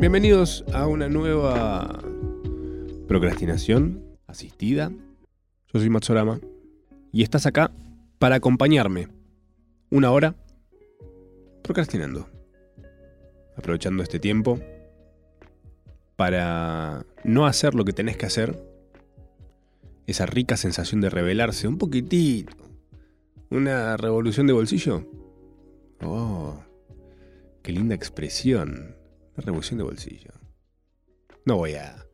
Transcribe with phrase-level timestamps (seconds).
[0.00, 2.02] Bienvenidos a una nueva
[3.06, 4.90] procrastinación asistida.
[4.90, 6.40] Yo soy Matsorama
[7.12, 7.70] y estás acá
[8.18, 9.08] para acompañarme
[9.90, 10.34] una hora
[11.62, 12.30] procrastinando.
[13.58, 14.58] Aprovechando este tiempo
[16.16, 18.58] para no hacer lo que tenés que hacer.
[20.06, 22.56] Esa rica sensación de rebelarse un poquitito.
[23.50, 25.06] Una revolución de bolsillo.
[26.02, 26.58] Oh,
[27.62, 28.98] qué linda expresión.
[29.40, 30.32] Revolución de bolsillo.
[31.44, 32.06] No voy a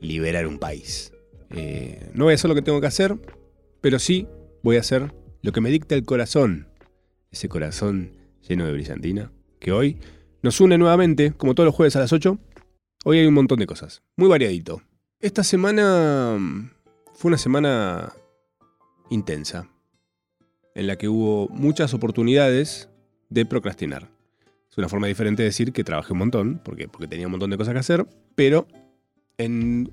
[0.00, 1.12] liberar un país.
[1.50, 3.16] Eh, no voy a hacer lo que tengo que hacer,
[3.80, 4.26] pero sí
[4.62, 6.68] voy a hacer lo que me dicta el corazón.
[7.30, 8.12] Ese corazón
[8.48, 9.98] lleno de brillantina, que hoy
[10.42, 12.38] nos une nuevamente, como todos los jueves a las 8.
[13.04, 14.82] Hoy hay un montón de cosas, muy variadito.
[15.20, 16.70] Esta semana mm,
[17.14, 18.12] fue una semana
[19.10, 19.68] intensa,
[20.74, 22.88] en la que hubo muchas oportunidades
[23.30, 24.10] de procrastinar.
[24.78, 27.50] Es una forma diferente de decir que trabajé un montón, porque, porque tenía un montón
[27.50, 28.06] de cosas que hacer,
[28.36, 28.68] pero
[29.36, 29.90] en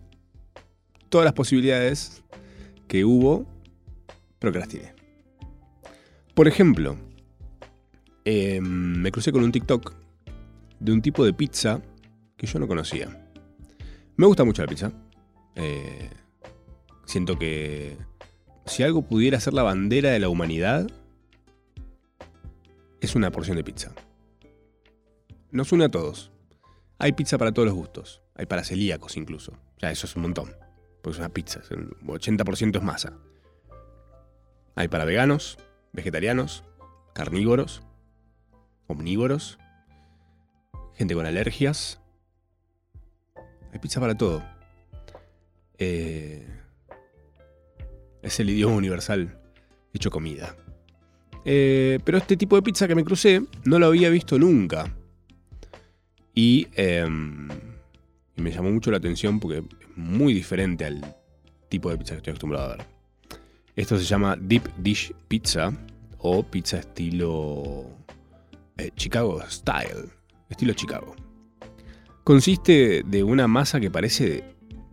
[1.10, 2.24] todas las posibilidades
[2.88, 3.48] que hubo,
[4.38, 4.94] procrastiné.
[6.36, 6.98] Por ejemplo,
[8.26, 9.92] em, me crucé con un TikTok
[10.80, 11.82] de un tipo de pizza
[12.38, 13.28] que yo no conocía.
[14.18, 14.92] Me gusta mucho la pizza.
[15.56, 16.12] Eh,
[17.06, 17.98] siento que
[18.68, 20.86] si algo pudiera ser la bandera de la humanidad,
[23.02, 23.96] es una porción de pizza.
[25.56, 26.34] Nos une a todos.
[27.00, 28.22] Hay pizza para todos los gustos.
[28.36, 29.54] Hay para celíacos incluso.
[29.78, 30.54] Ya eso es un montón.
[31.02, 31.62] Porque es una pizza.
[31.72, 33.14] Un 80% es masa.
[34.76, 35.58] Hay para veganos,
[35.94, 36.66] vegetarianos,
[37.14, 37.84] carnívoros,
[38.88, 39.58] omnívoros,
[40.94, 42.02] gente con alergias.
[43.72, 44.44] Hay pizza para todo.
[45.78, 46.46] Eh,
[48.22, 49.40] es el idioma universal
[49.94, 50.54] hecho comida.
[51.46, 54.94] Eh, pero este tipo de pizza que me crucé no lo había visto nunca.
[56.36, 57.48] Y, em,
[58.36, 59.64] y me llamó mucho la atención porque es
[59.96, 61.16] muy diferente al
[61.70, 62.86] tipo de pizza que estoy acostumbrado a ver.
[63.76, 65.74] Esto se llama Deep Dish Pizza
[66.20, 67.86] o pizza estilo
[68.78, 70.10] eh, Chicago Style,
[70.50, 71.16] estilo Chicago.
[72.24, 74.44] Consiste de una masa que parece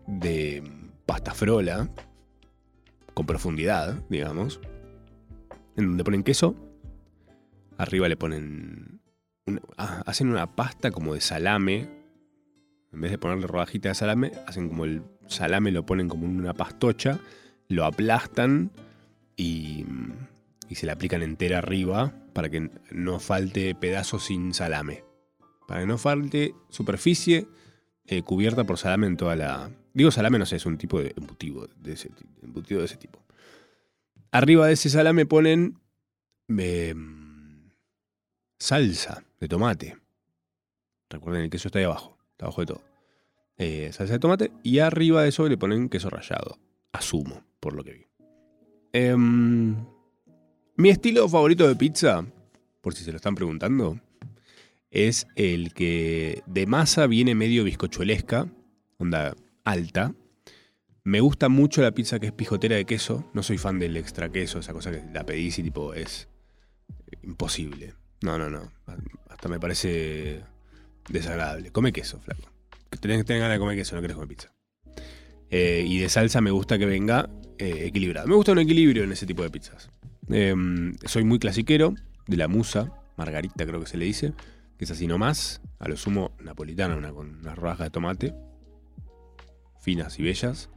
[0.07, 0.63] de
[1.07, 1.89] pasta frola,
[3.15, 4.61] con profundidad, digamos,
[5.77, 6.55] en donde ponen queso,
[7.79, 9.01] arriba le ponen,
[9.77, 11.89] ah, hacen una pasta como de salame,
[12.93, 16.39] en vez de ponerle rodajita de salame, hacen como el salame lo ponen como en
[16.39, 17.19] una pastocha,
[17.69, 18.71] lo aplastan
[19.37, 19.87] y,
[20.69, 25.05] y se le aplican entera arriba para que no falte pedazo sin salame.
[25.67, 27.47] Para que no falte superficie
[28.07, 29.71] eh, cubierta por salame en toda la...
[29.95, 32.11] Digo salame, no sé, es un tipo de embutido de ese,
[32.43, 33.25] embutido de ese tipo.
[34.31, 35.79] Arriba de ese salame ponen
[36.49, 37.71] em,
[38.59, 39.99] salsa de tomate.
[41.11, 42.83] Recuerden, el queso está ahí abajo, está abajo de todo.
[43.59, 46.59] Eh, salsa de tomate y arriba de eso le ponen queso rallado.
[46.93, 48.07] Asumo, por lo que vi.
[48.93, 49.75] Em,
[50.77, 52.25] mi estilo favorito de pizza,
[52.81, 53.99] por si se lo están preguntando,
[54.91, 58.47] es el que de masa viene medio bizcochuelesca,
[58.99, 60.15] onda alta.
[61.03, 63.29] Me gusta mucho la pizza que es pijotera de queso.
[63.35, 66.29] No soy fan del extra queso, esa cosa que la pedís y tipo es
[67.23, 67.95] imposible.
[68.23, 68.73] No, no, no.
[69.29, 70.43] Hasta me parece
[71.09, 71.71] desagradable.
[71.73, 72.51] Come queso, flaco.
[73.01, 74.53] Tenés tener ganas de comer queso, no querés comer pizza.
[75.51, 77.29] Eh, y de salsa me gusta que venga
[77.59, 78.27] eh, equilibrado.
[78.29, 79.91] Me gusta un equilibrio en ese tipo de pizzas.
[80.29, 81.95] Em, soy muy clasiquero,
[82.27, 84.33] de la musa, margarita creo que se le dice,
[84.79, 88.35] que es así nomás, a lo sumo napolitana, una, con unas rodajas de tomate,
[89.81, 90.71] finas y bellas.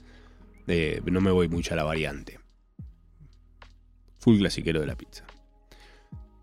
[0.68, 2.40] Eh, no me voy mucho a la variante.
[4.20, 5.26] Full clasiquero de la pizza.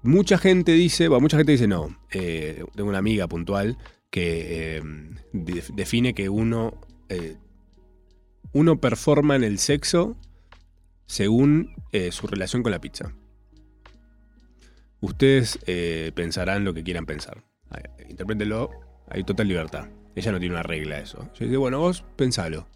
[0.03, 1.97] Mucha gente dice, bueno, mucha gente dice no.
[2.11, 3.79] Eh, tengo una amiga puntual
[4.11, 7.37] que em, define que uno, eh,
[8.53, 10.17] uno performa en el sexo
[11.07, 11.75] según
[12.11, 13.13] su relación con la pizza.
[15.01, 15.59] Ustedes
[16.15, 17.45] pensarán lo que quieran pensar.
[18.09, 18.71] Interprétenlo,
[19.11, 19.89] hay total libertad.
[20.15, 21.29] Ella no tiene una regla eso.
[21.39, 22.67] Yo digo, bueno, vos pensalo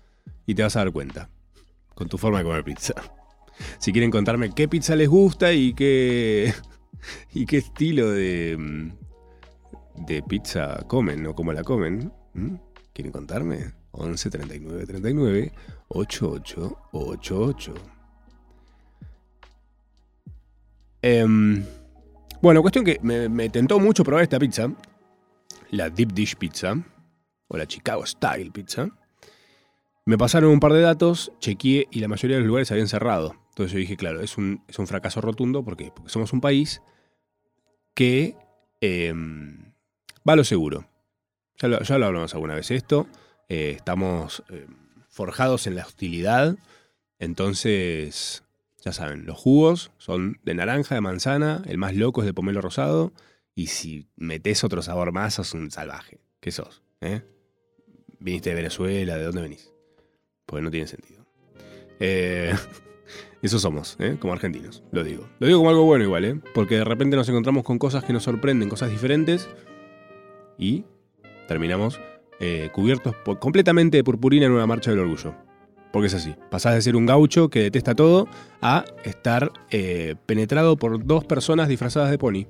[0.46, 1.31] y te vas a dar cuenta
[1.94, 2.94] con tu forma de comer pizza.
[3.79, 6.52] Si quieren contarme qué pizza les gusta y qué
[7.34, 8.93] y qué estilo de
[9.98, 12.12] de pizza comen o cómo la comen,
[12.93, 13.72] ¿quieren contarme?
[13.93, 15.52] 11 39 39
[15.88, 17.75] 88 88.
[22.43, 24.70] bueno, cuestión que me tentó mucho probar esta pizza,
[25.70, 26.75] la Deep Dish Pizza,
[27.48, 28.88] o la Chicago Style Pizza.
[30.04, 33.34] Me pasaron un par de datos, chequeé y la mayoría de los lugares habían cerrado.
[33.56, 35.64] Entonces yo dije, claro, es un, es un fracaso rotundo.
[35.64, 35.91] ¿por qué?
[35.91, 36.82] Porque somos un país
[37.94, 38.37] que
[38.82, 39.73] em,
[40.29, 40.87] va a lo seguro.
[41.56, 43.06] Ya lo, ya lo hablamos alguna vez esto.
[43.49, 44.67] Eh, estamos eh,
[45.08, 46.58] forjados en la hostilidad.
[47.19, 48.44] Entonces,
[48.85, 52.61] ya saben, los jugos son de naranja, de manzana, el más loco es de pomelo
[52.61, 53.14] rosado.
[53.55, 56.20] Y si metes otro sabor más, sos un salvaje.
[56.41, 56.82] ¿Qué sos?
[57.00, 57.23] ¿Eh?
[58.19, 59.17] ¿Viniste de Venezuela?
[59.17, 59.73] ¿De dónde venís?
[60.44, 61.25] Porque no tiene sentido.
[62.00, 62.55] Eh,
[63.46, 64.16] eso somos, ¿eh?
[64.20, 65.26] como argentinos, lo digo.
[65.38, 66.40] Lo digo como algo bueno igual, ¿eh?
[66.54, 69.48] porque de repente nos encontramos con cosas que nos sorprenden, cosas diferentes,
[70.58, 70.84] y
[71.48, 72.00] terminamos
[72.40, 75.34] eh, cubiertos por- completamente de purpurina en una marcha del orgullo.
[75.93, 76.34] Porque es así.
[76.50, 78.28] Pasás de ser un gaucho que detesta todo
[78.60, 79.50] a estar
[80.26, 82.46] penetrado por dos personas disfrazadas de pony.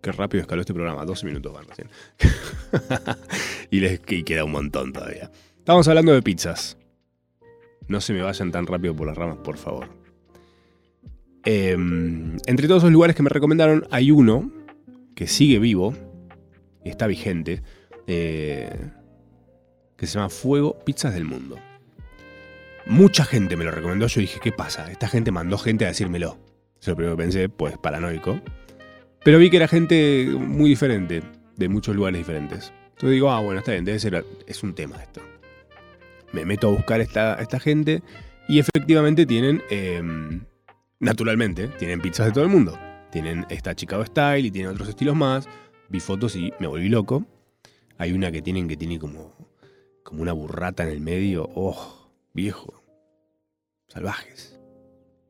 [0.00, 1.04] Qué rápido escaló este programa.
[1.04, 1.88] 12 minutos van recién.
[3.70, 5.30] y les y queda un montón todavía.
[5.58, 6.77] Estamos hablando de pizzas.
[7.88, 9.88] No se me vayan tan rápido por las ramas, por favor.
[11.44, 14.52] Em, entre todos los lugares que me recomendaron, hay uno
[15.14, 15.94] que sigue vivo
[16.90, 17.62] está vigente,
[18.06, 18.70] eh,
[19.96, 21.58] que se llama Fuego Pizzas del Mundo.
[22.86, 24.06] Mucha gente me lo recomendó.
[24.06, 24.90] Yo dije, ¿qué pasa?
[24.90, 26.38] Esta gente mandó gente a decírmelo.
[26.80, 28.40] Eso es lo primero que pensé, pues paranoico.
[29.24, 31.22] Pero vi que era gente muy diferente,
[31.56, 32.72] de muchos lugares diferentes.
[32.90, 35.20] Entonces digo, ah, bueno, está bien, debe ser, es un tema esto.
[36.32, 38.02] Me meto a buscar esta, esta gente
[38.48, 40.02] y efectivamente tienen, eh,
[41.00, 42.78] naturalmente, tienen pizzas de todo el mundo.
[43.10, 45.48] Tienen esta Chicago Style y tienen otros estilos más.
[45.88, 47.24] Vi fotos y me volví loco.
[47.98, 49.34] Hay una que tienen que tiene como,
[50.02, 51.48] como una burrata en el medio.
[51.54, 52.82] Oh, viejo.
[53.88, 54.58] Salvajes.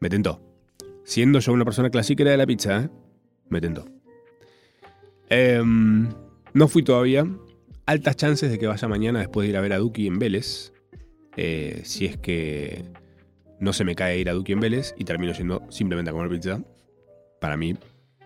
[0.01, 0.41] Me tentó.
[1.05, 2.89] Siendo yo una persona clasicera de la pizza, ¿eh?
[3.49, 3.87] me tentó.
[5.31, 6.09] Em,
[6.53, 7.27] no fui todavía.
[7.87, 10.73] Altas chances de que vaya mañana después de ir a ver a Duki en Vélez.
[11.37, 12.85] Eh, si es que
[13.61, 16.31] no se me cae ir a Duki en Vélez y termino yendo simplemente a comer
[16.31, 16.61] pizza.
[17.41, 17.77] Para mí,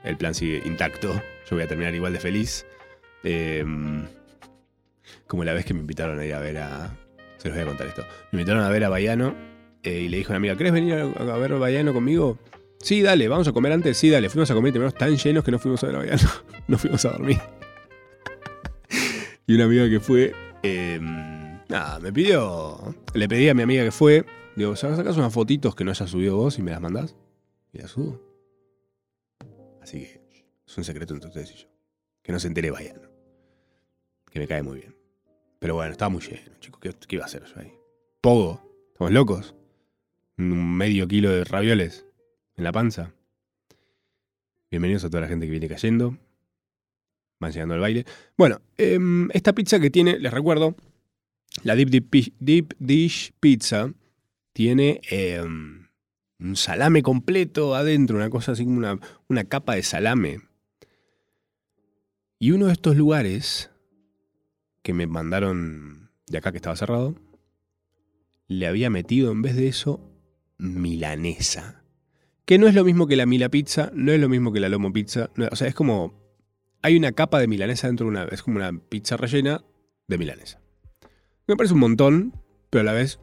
[0.05, 1.13] el plan sigue intacto.
[1.13, 2.67] Yo voy a terminar igual de feliz.
[3.25, 4.07] Em,
[5.27, 6.97] como la vez que me invitaron a ir a ver a.
[7.39, 8.03] Se los voy a contar esto.
[8.31, 9.35] Me invitaron a ver a Baiano
[9.83, 12.39] eh, y le dijo a una amiga: ¿Querés venir a, ver a Baiano conmigo?
[12.81, 13.97] Sí, dale, vamos a comer antes.
[13.97, 14.29] Sí, dale.
[14.29, 16.29] Fuimos a comer y terminamos tan llenos que no fuimos a ver a Baiano.
[16.69, 17.39] no fuimos a dormir.
[19.47, 20.35] y una amiga que fue.
[20.63, 21.01] eh,
[21.73, 22.95] nada, me pidió.
[23.15, 24.25] Le pedí a mi amiga que fue.
[24.55, 27.17] Digo, ¿sacas unas fotitos que no hayas subido vos y me las mandás?
[27.73, 28.21] Y las subo.
[29.81, 31.69] Así que es un secreto entre ustedes y yo.
[32.23, 33.09] Que no se entere Baiano.
[34.31, 34.95] Que me cae muy bien.
[35.59, 36.81] Pero bueno, estaba muy lleno, chicos.
[36.81, 37.73] ¿Qué, qué iba a hacer yo ahí?
[38.21, 38.63] Pogo.
[38.93, 39.55] ¿Estamos locos?
[40.39, 42.07] Un medio kilo de ravioles
[42.57, 43.13] en la panza.
[44.71, 46.17] Bienvenidos a toda la gente que viene cayendo.
[47.41, 48.05] Van llegando al baile.
[48.37, 50.77] Bueno, em, esta pizza que tiene, les recuerdo,
[51.63, 53.93] la Deep, Dish Pizza
[54.53, 55.87] tiene em,
[56.39, 60.41] un salame completo adentro, una cosa así como una, una capa de salame.
[62.39, 63.71] Y uno de estos lugares
[64.83, 67.15] que me mandaron de acá que estaba cerrado,
[68.49, 70.11] le había metido en vez de eso
[70.59, 71.85] milanesa.
[72.45, 74.69] Que no es lo mismo que la Mila Pizza, no es lo mismo que la
[74.69, 75.31] Lomo Pizza.
[75.37, 76.21] no- o sea, es como.
[76.83, 78.25] Hay una capa de milanesa dentro de una.
[78.25, 79.65] Es como una pizza rellena
[80.09, 80.61] de milanesa.
[81.47, 82.33] Me parece un montón,
[82.71, 83.19] pero a la vez.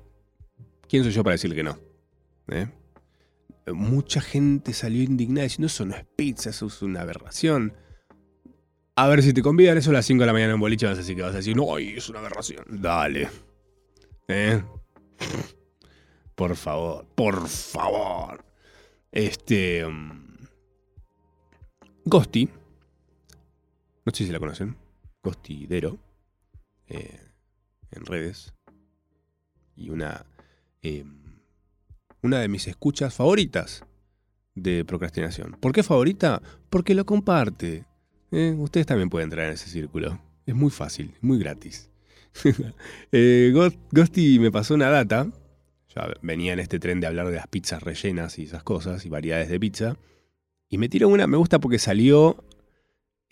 [0.87, 1.77] ¿Quién soy yo para decirle que no?
[2.49, 2.67] ¿Eh?
[3.73, 7.73] Mucha gente salió indignada diciendo: Eso no es pizza, eso es una aberración.
[8.95, 10.95] A ver si te convidan eso a las 5 de la mañana en boliche, vas
[10.95, 12.65] a decir que vas a decir: No, es una aberración.
[12.69, 13.29] Dale.
[14.27, 14.61] ¿Eh?
[16.35, 18.43] Por favor, por favor.
[19.11, 19.85] Este.
[19.85, 20.37] mm,
[22.05, 22.49] Ghosty.
[24.05, 24.75] No sé si la conocen.
[25.23, 25.97] Ghosty Dero.
[26.87, 27.19] eh,
[27.91, 28.53] en redes.
[29.75, 30.25] Y una.
[30.81, 31.05] eh,
[32.21, 33.83] una de mis escuchas favoritas
[34.55, 35.53] de procrastinación.
[35.61, 36.41] ¿Por qué favorita?
[36.69, 37.85] Porque lo comparte.
[38.31, 40.19] Eh, ustedes también pueden entrar en ese círculo.
[40.45, 41.89] Es muy fácil, muy gratis.
[43.11, 43.51] Eh,
[43.91, 45.31] Ghosty me pasó una data.
[45.95, 49.09] Ya venía en este tren de hablar de las pizzas rellenas y esas cosas y
[49.09, 49.97] variedades de pizza.
[50.69, 52.43] Y me tiró una, me gusta porque salió.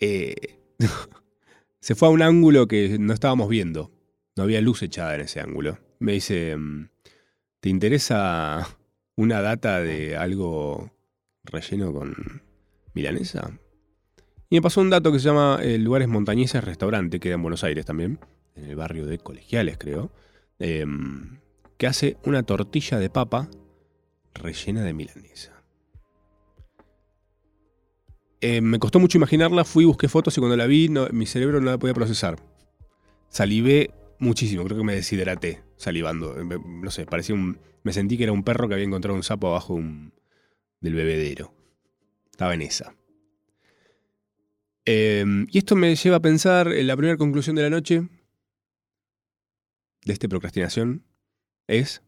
[0.00, 0.34] eh,
[1.80, 3.92] se fue a un ángulo que no estábamos viendo.
[4.38, 5.80] No había luz echada en ese ángulo.
[5.98, 6.90] Me dice: mm,
[7.58, 8.68] ¿Te interesa
[9.16, 10.92] una data de algo
[11.42, 12.14] relleno con
[12.94, 13.50] milanesa?
[14.48, 17.42] Y me pasó un dato que se llama eh, Lugares Montañeses Restaurante, que queda en
[17.42, 18.20] Buenos Aires también,
[18.54, 20.12] en el barrio de Colegiales, creo,
[20.60, 21.40] em,
[21.76, 23.50] que hace una tortilla de papa
[24.34, 25.64] rellena de milanesa.
[28.40, 31.72] Eh, me costó mucho imaginarla, fui, busqué fotos y cuando la vi, mi cerebro no
[31.72, 32.36] la podía procesar.
[33.30, 36.34] Salivé muchísimo, creo que me deshidraté salivando.
[36.44, 37.58] No sé, parecía un.
[37.82, 40.12] Me sentí que era un perro que había encontrado un sapo abajo un-
[40.80, 41.52] del bebedero.
[42.30, 42.94] Estaba en esa.
[44.84, 48.08] Em, y esto me lleva a pensar en la primera conclusión de la noche
[50.04, 51.04] de esta procrastinación
[51.66, 52.02] es,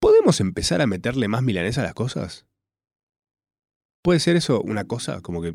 [0.00, 2.46] ¿podemos empezar a meterle más milanesa a las cosas?
[4.02, 5.54] ¿Puede ser eso una cosa como que,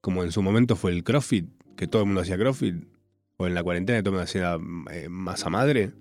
[0.00, 2.76] como en su momento fue el CrossFit, que todo el mundo hacía CrossFit,
[3.40, 4.58] o en la cuarentena que mundo hacía
[4.90, 5.92] eh, masa madre?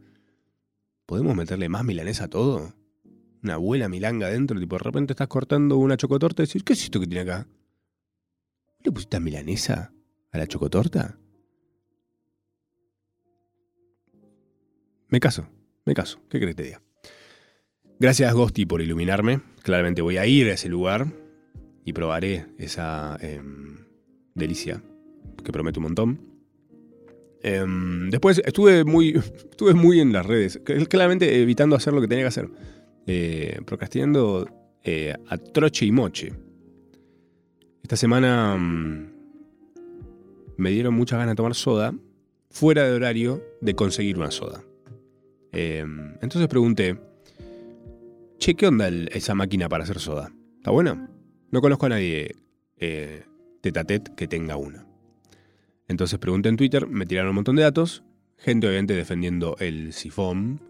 [1.06, 2.74] ¿Podemos meterle más milanesa a todo?
[3.42, 6.84] Una abuela milanga adentro, tipo de repente estás cortando una chocotorta y decís, ¿qué es
[6.84, 7.48] esto que tiene acá?
[8.84, 9.94] ¿Le pusiste milanesa
[10.34, 11.18] a la chocotorta?
[15.08, 15.48] Me caso,
[15.86, 16.20] me caso.
[16.30, 16.82] ¿Qué crees que te diga?
[18.00, 19.40] Gracias, Gosti, por iluminarme.
[19.64, 21.08] Claramente voy a ir a ese lugar
[21.86, 23.78] y probaré esa em,
[24.36, 24.84] delicia
[25.42, 26.29] que prometo un montón.
[27.42, 29.10] Em, después estuve muy,
[29.50, 32.50] estuve muy en las redes, claramente evitando hacer lo que tenía que hacer.
[33.08, 34.48] Eh, procrastinando
[34.84, 36.34] eh, a troche y moche.
[37.82, 39.10] Esta semana mm,
[40.58, 41.94] me dieron muchas ganas de tomar soda,
[42.52, 44.64] fuera de horario de conseguir una soda.
[45.52, 47.00] Em, entonces pregunté,
[48.38, 50.32] che, ¿qué onda esa máquina para hacer soda?
[50.58, 51.10] ¿Está buena?
[51.52, 52.36] No conozco a nadie
[52.78, 53.24] eh,
[53.62, 54.89] tetatet que tenga una.
[55.90, 58.04] Entonces pregunté en Twitter, me tiraron un montón de datos,
[58.38, 60.62] gente obviamente defendiendo el sifón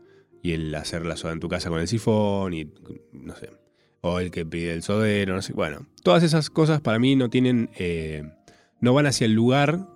[0.41, 2.71] y el hacer la soda en tu casa con el sifón y
[3.11, 3.51] no sé,
[3.99, 7.29] o el que pide el sodero, no sé, bueno, todas esas cosas para mí no
[7.29, 8.23] tienen, eh,
[8.79, 9.89] no van hacia el lugar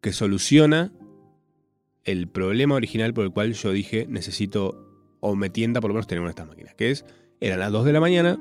[0.00, 0.90] que soluciona
[2.04, 4.88] el problema original por el cual yo dije necesito
[5.20, 7.04] o me tienda por lo menos tener una de estas máquinas, que es,
[7.40, 8.38] eran las 2 de la mañana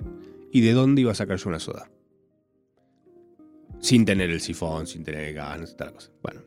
[0.53, 1.89] y de dónde iba a sacar yo una soda.
[3.79, 6.11] Sin tener el sifón, sin tener gas, tal cosa.
[6.21, 6.41] Bueno.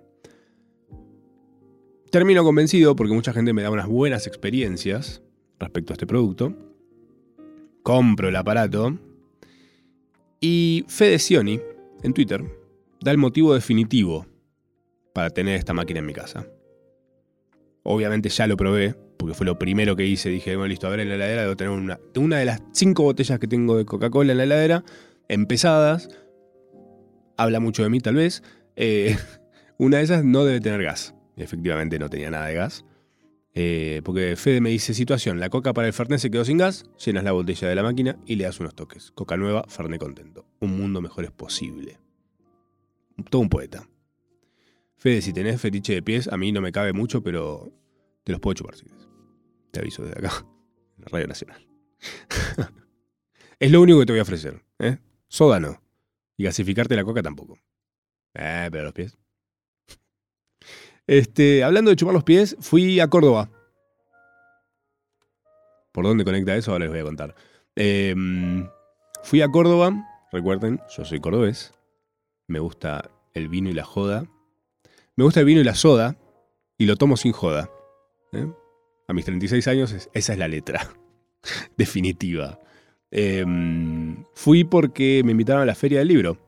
[2.10, 5.22] Termino convencido porque mucha gente me da unas buenas experiencias
[5.60, 6.54] respecto a este producto.
[7.82, 8.98] Compro el aparato.
[10.40, 11.60] Y Fede Sioni,
[12.02, 12.42] en Twitter,
[13.00, 14.26] da el motivo definitivo
[15.12, 16.46] para tener esta máquina en mi casa.
[17.82, 20.30] Obviamente ya lo probé, porque fue lo primero que hice.
[20.30, 23.02] Dije, bueno, listo, a ver en la heladera debo tener una, una de las cinco
[23.04, 24.84] botellas que tengo de Coca-Cola en la heladera,
[25.28, 26.08] empezadas.
[27.40, 28.42] Habla mucho de mí, tal vez.
[28.76, 29.16] Eh,
[29.78, 31.14] una de esas no debe tener gas.
[31.36, 32.84] Efectivamente no tenía nada de gas.
[33.54, 36.84] Eh, porque Fede me dice, situación, la coca para el Fernet se quedó sin gas,
[37.02, 39.10] llenas la botella de la máquina y le das unos toques.
[39.12, 40.44] Coca nueva, Fernet contento.
[40.60, 41.98] Un mundo mejor es posible.
[43.30, 43.88] Todo un poeta.
[44.98, 47.72] Fede, si tenés fetiche de pies, a mí no me cabe mucho, pero
[48.22, 49.08] te los puedo chupar si quieres.
[49.70, 50.44] Te aviso desde acá,
[50.98, 51.66] en Radio Nacional.
[53.58, 54.62] es lo único que te voy a ofrecer.
[54.78, 54.98] ¿eh?
[56.40, 57.58] Y gasificarte la coca tampoco.
[58.32, 59.18] Eh, pero los pies.
[61.06, 63.50] Este, hablando de chupar los pies, fui a Córdoba.
[65.92, 66.72] ¿Por dónde conecta eso?
[66.72, 67.34] Ahora les voy a contar.
[67.76, 68.66] Em,
[69.22, 69.92] fui a Córdoba,
[70.32, 71.74] recuerden, yo soy cordobés.
[72.46, 74.24] Me gusta el vino y la joda.
[75.16, 76.16] Me gusta el vino y la soda
[76.78, 77.70] y lo tomo sin joda.
[78.32, 78.50] ¿eh?
[79.08, 80.88] A mis 36 años esa es la letra
[81.76, 82.58] definitiva.
[83.10, 86.38] Em, fui porque me invitaron a la feria del libro.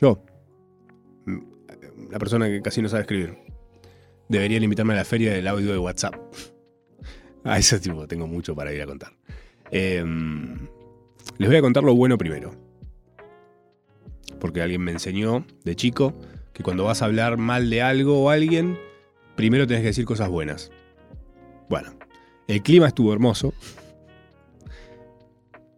[0.00, 0.22] Yo,
[2.10, 3.36] la persona que casi no sabe escribir.
[4.28, 6.14] Deberían invitarme a la feria del audio de WhatsApp.
[7.44, 9.12] A ese tipo tengo mucho para ir a contar.
[9.70, 10.66] Em,
[11.38, 12.52] les voy a contar lo bueno primero.
[14.38, 16.14] Porque alguien me enseñó de chico
[16.52, 18.76] que cuando vas a hablar mal de algo o alguien,
[19.34, 20.70] primero tenés que decir cosas buenas.
[21.70, 21.94] Bueno,
[22.48, 23.54] el clima estuvo hermoso.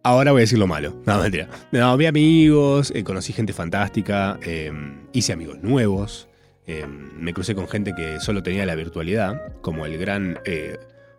[0.03, 0.95] Ahora voy a decir lo malo.
[1.05, 1.49] No, mentira.
[1.71, 6.27] No, vi amigos, eh, conocí gente fantástica, em, hice amigos nuevos,
[6.65, 10.77] em, me crucé con gente que solo tenía la virtualidad, como el gran eh,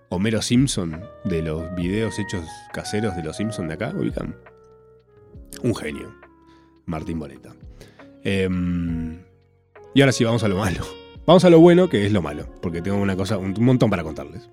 [0.08, 4.36] Homero Simpson de los videos hechos caseros de los Simpsons de acá, ubican.
[5.62, 6.14] Un genio,
[6.86, 7.54] Martín Boleta.
[8.24, 9.20] Em,
[9.94, 10.84] y ahora sí, vamos a lo malo.
[11.24, 14.02] Vamos a lo bueno, que es lo malo, porque tengo una cosa, un montón para
[14.02, 14.50] contarles.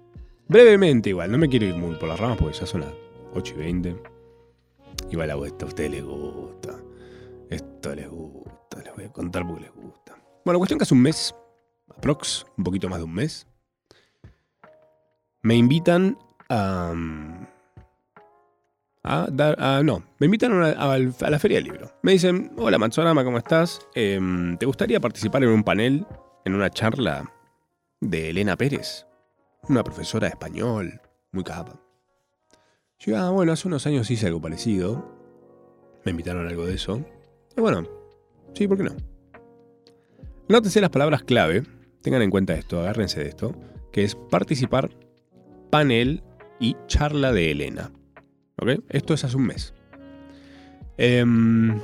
[0.47, 2.91] Brevemente igual, no me quiero ir muy por las ramas porque ya son las
[3.33, 4.18] 8 y 20.
[5.09, 6.79] Igual a esto a ustedes les gusta.
[7.49, 10.17] Esto les gusta, les voy a contar porque les gusta.
[10.45, 11.35] Bueno, cuestión que hace un mes,
[11.89, 13.47] aprox, un poquito más de un mes,
[15.41, 16.17] me invitan
[16.49, 16.93] a...
[19.03, 21.91] A no, me invitan a, la Feria del Libro.
[22.03, 23.79] Me dicen, hola Matsorama, ¿cómo estás?
[23.95, 26.05] Em, ¿Te gustaría participar en un panel,
[26.45, 27.31] en una charla
[28.01, 29.07] de Elena Pérez?
[29.67, 31.01] Una profesora de español,
[31.31, 31.79] muy capa.
[33.15, 35.05] Ah, bueno, hace unos años hice algo parecido.
[36.03, 37.03] Me invitaron a algo de eso.
[37.57, 37.87] Y bueno,
[38.53, 38.95] sí, ¿por qué no?
[40.47, 41.63] Nótense las palabras clave,
[42.01, 43.55] tengan en cuenta esto, agárrense de esto,
[43.91, 44.89] que es participar,
[45.69, 46.23] panel
[46.59, 47.91] y charla de Elena.
[48.89, 49.73] Esto es hace un mes.
[50.97, 51.79] Em,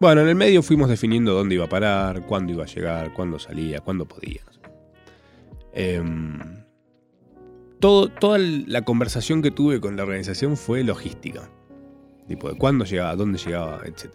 [0.00, 3.38] Bueno, en el medio fuimos definiendo dónde iba a parar, cuándo iba a llegar, cuándo
[3.38, 4.42] salía, cuándo podía.
[5.72, 6.63] Em,
[7.84, 11.50] toda la conversación que tuve con la organización fue logística.
[12.26, 14.10] Tipo, de cuándo llegaba, dónde llegaba, etc.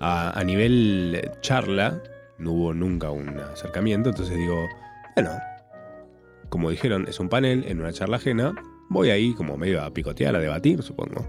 [0.00, 2.02] A, nivel charla,
[2.38, 4.66] no hubo nunca un acercamiento, entonces digo,
[5.14, 5.30] bueno,
[6.50, 8.54] como dijeron, es un panel en una charla ajena,
[8.90, 11.26] voy ahí como medio a picotear, a debatir, supongo.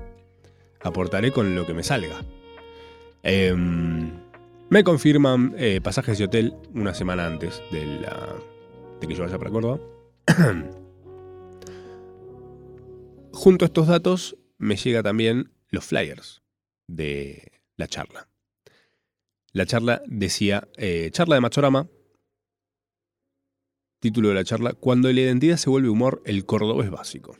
[0.82, 2.26] Aportaré con lo que me salga.
[3.24, 4.12] Em,
[4.70, 8.36] me confirman eh, pasajes de hotel una semana antes de, la,
[9.00, 9.80] de que yo vaya para Córdoba.
[13.48, 16.44] Junto a estos datos me llega también los flyers
[16.86, 18.27] de la charla.
[19.54, 21.88] La charla decía, eh, charla de Machorama,
[24.01, 26.39] título de la charla, Cuando la identidad se vuelve humor, el
[26.84, 27.38] es básico.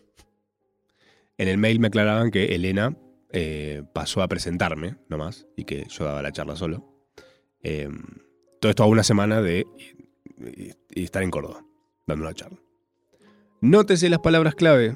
[1.38, 2.98] En el mail me aclaraban que Elena
[3.34, 7.06] eh, pasó a presentarme nomás y que yo daba la charla solo.
[7.60, 8.02] Em,
[8.62, 9.66] todo esto a una semana de
[10.92, 11.66] estar en Córdoba,
[12.06, 12.60] dando la charla.
[13.60, 14.96] Nótese las palabras clave.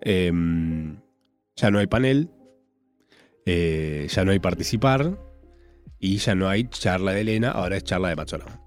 [0.00, 0.96] Em,
[1.56, 2.30] ya no hay panel,
[3.46, 5.18] eh, ya no hay participar
[5.98, 8.60] y ya no hay charla de Elena, ahora es charla de Machorama.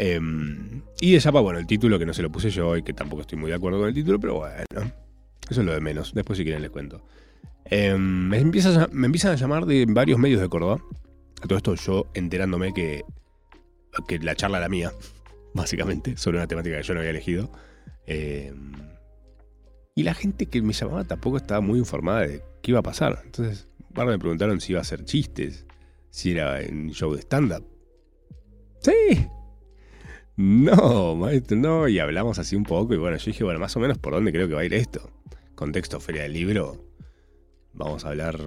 [0.00, 2.92] Em, y de Yapa, bueno, el título que no se lo puse yo y que
[2.92, 4.92] tampoco estoy muy de acuerdo con el título, pero bueno.
[5.50, 6.14] Eso es lo de menos.
[6.14, 7.02] Después, si quieren, les cuento.
[7.64, 10.80] Em, me, empiezan a, me empiezan a llamar de varios medios de Córdoba.
[11.42, 13.04] A todo esto, yo enterándome que,
[14.06, 14.92] que la charla era mía,
[15.54, 17.50] básicamente, sobre una temática que yo no había elegido.
[19.98, 23.20] Y la gente que me llamaba tampoco estaba muy informada de qué iba a pasar.
[23.24, 25.66] Entonces, ahora me preguntaron si iba a hacer chistes,
[26.10, 27.66] si era en show de stand-up.
[28.80, 29.26] Sí,
[30.36, 31.88] no, maestro, no.
[31.88, 32.94] Y hablamos así un poco.
[32.94, 34.74] Y bueno, yo dije, bueno, más o menos por dónde creo que va a ir
[34.74, 35.10] esto
[35.56, 36.84] contexto Feria del Libro,
[37.72, 38.38] vamos a hablar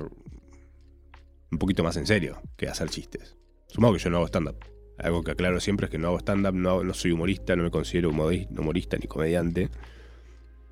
[1.52, 3.36] un poquito más en serio que hacer chistes.
[3.68, 4.64] Supongo que yo no hago stand-up.
[4.98, 8.10] Algo que aclaro siempre es que no hago stand-up, no, soy humorista, no me considero
[8.10, 9.70] humorista ni comediante.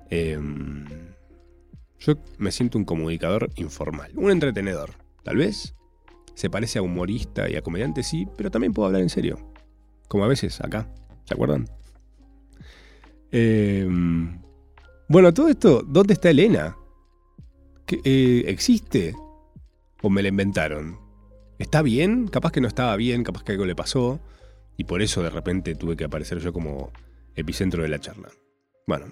[0.08, 0.79] Em,
[2.00, 4.90] yo me siento un comunicador informal, un entretenedor.
[5.22, 5.74] Tal vez
[6.34, 9.38] se parece a humorista y a comediante, sí, pero también puedo hablar en serio.
[10.08, 10.88] Como a veces acá,
[11.24, 11.68] ¿se acuerdan?
[13.30, 13.86] Eh,
[15.08, 16.76] bueno, todo esto, ¿dónde está Elena?
[18.04, 19.14] Eh, ¿Existe?
[20.02, 20.98] ¿O me la inventaron?
[21.58, 22.28] ¿Está bien?
[22.28, 24.20] Capaz que no estaba bien, capaz que algo le pasó.
[24.76, 26.90] Y por eso de repente tuve que aparecer yo como
[27.34, 28.30] epicentro de la charla.
[28.86, 29.06] Bueno,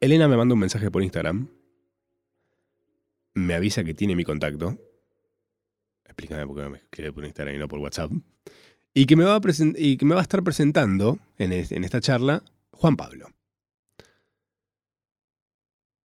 [0.00, 1.48] Elena me manda un mensaje por Instagram.
[3.40, 4.78] Me avisa que tiene mi contacto.
[6.04, 8.12] Explícame por qué me escribe por Instagram y no por WhatsApp.
[8.92, 9.40] Y que me va a,
[9.76, 13.28] y que me va a estar presentando en, esta charla Juan Pablo.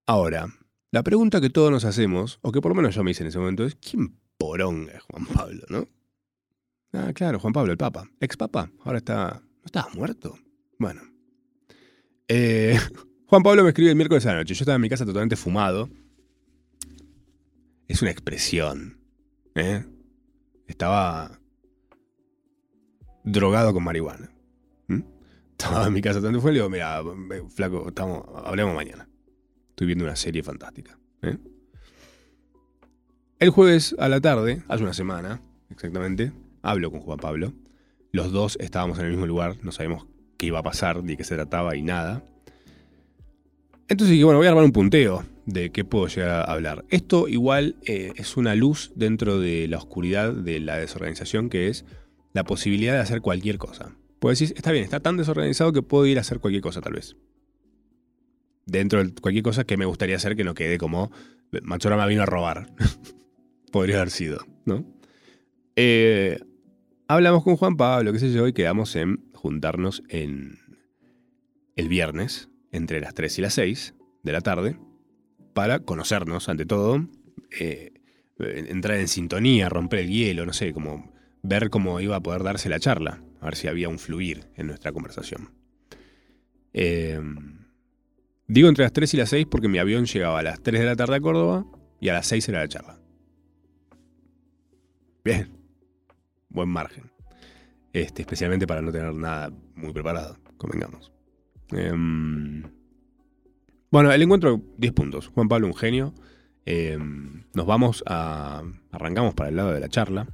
[0.08, 0.48] Ahora,
[0.91, 3.28] la pregunta que todos nos hacemos, o que por lo menos yo me hice en
[3.28, 5.88] ese momento, es ¿quién poronga es Juan Pablo, no?
[6.93, 8.10] Ah, claro, Juan Pablo, el Papa.
[8.21, 8.71] Ex Papa.
[8.86, 9.41] Ahora está.
[9.41, 10.38] ¿No estaba muerto?
[10.78, 11.02] Bueno.
[12.30, 12.80] Eh,
[13.28, 14.54] Juan Pablo me escribe el miércoles a la noche.
[14.54, 15.89] Yo estaba en mi casa totalmente fumado.
[17.88, 18.98] Es una expresión.
[19.56, 19.86] ¿eh?
[20.67, 21.39] Estaba
[23.24, 24.32] drogado con marihuana.
[25.58, 27.02] Estaba en mi casa fumado y le digo, mira,
[27.50, 29.08] flaco, estamos, hablemos mañana.
[29.69, 31.00] Estoy viendo una serie fantástica.
[31.21, 31.38] ¿eh?
[33.39, 37.54] El jueves a la tarde, hace una semana exactamente, hablo con Juan Pablo.
[38.12, 41.24] Los dos estábamos en el mismo lugar, no sabíamos qué iba a pasar, ni qué
[41.24, 42.24] se trataba y nada.
[43.88, 46.86] Entonces dije, bueno, voy a armar un punteo de qué puedo llegar a hablar.
[46.89, 51.86] Esto igual eh, es una luz dentro de la oscuridad de la desorganización que es
[52.34, 53.95] la posibilidad de hacer cualquier cosa.
[54.19, 56.93] Puedes decir, está bien, está tan desorganizado que puedo ir a hacer cualquier cosa tal
[56.93, 57.15] vez
[58.65, 61.12] dentro de cualquier cosa que me gustaría hacer que no quede como
[61.63, 62.67] Machorama vino a robar.
[63.71, 64.86] Podría haber sido, ¿no?
[65.75, 66.39] Eh,
[67.08, 70.60] hablamos con Juan Pablo, qué sé yo, y quedamos en juntarnos en
[71.75, 74.77] el viernes, entre las 3 y las 6 de la tarde,
[75.55, 77.07] para conocernos ante todo,
[77.59, 77.93] eh,
[78.37, 82.69] entrar en sintonía, romper el hielo, no sé, como ver cómo iba a poder darse
[82.69, 85.49] la charla, a ver si había un fluir en nuestra conversación.
[86.73, 87.19] Eh,
[88.47, 90.85] Digo entre las 3 y las 6 porque mi avión llegaba a las 3 de
[90.85, 91.65] la tarde a Córdoba
[91.99, 92.99] y a las 6 era la charla.
[95.23, 95.49] Bien.
[96.49, 97.11] Buen margen.
[97.91, 101.11] Este, especialmente para no tener nada muy preparado, convengamos.
[101.69, 102.63] Em,
[103.95, 105.27] bueno, el encuentro, 10 puntos.
[105.29, 106.13] Juan Pablo, un genio.
[106.65, 108.62] Em, nos vamos a.
[108.91, 110.27] Arrancamos para el lado de la charla,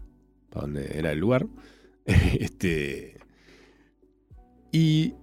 [0.50, 1.46] para donde era el lugar.
[2.40, 3.20] este.
[4.72, 5.14] Y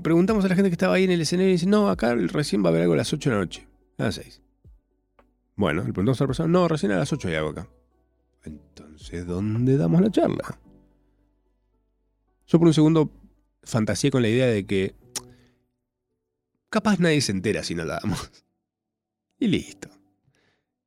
[0.00, 2.62] preguntamos a la gente que estaba ahí en el escenario y dice, no, acá recién
[2.62, 3.66] va a haber algo a las 8 de la noche,
[3.98, 4.40] a las 6.
[5.56, 7.68] Bueno, le preguntamos a la persona, no, recién a las 8 hay algo acá.
[8.44, 10.60] Entonces, ¿dónde damos la charla?
[12.46, 13.10] Yo por un segundo
[13.64, 14.94] fantaseé con la idea de que
[16.70, 18.30] capaz nadie se entera si no la damos.
[19.38, 19.90] Y listo.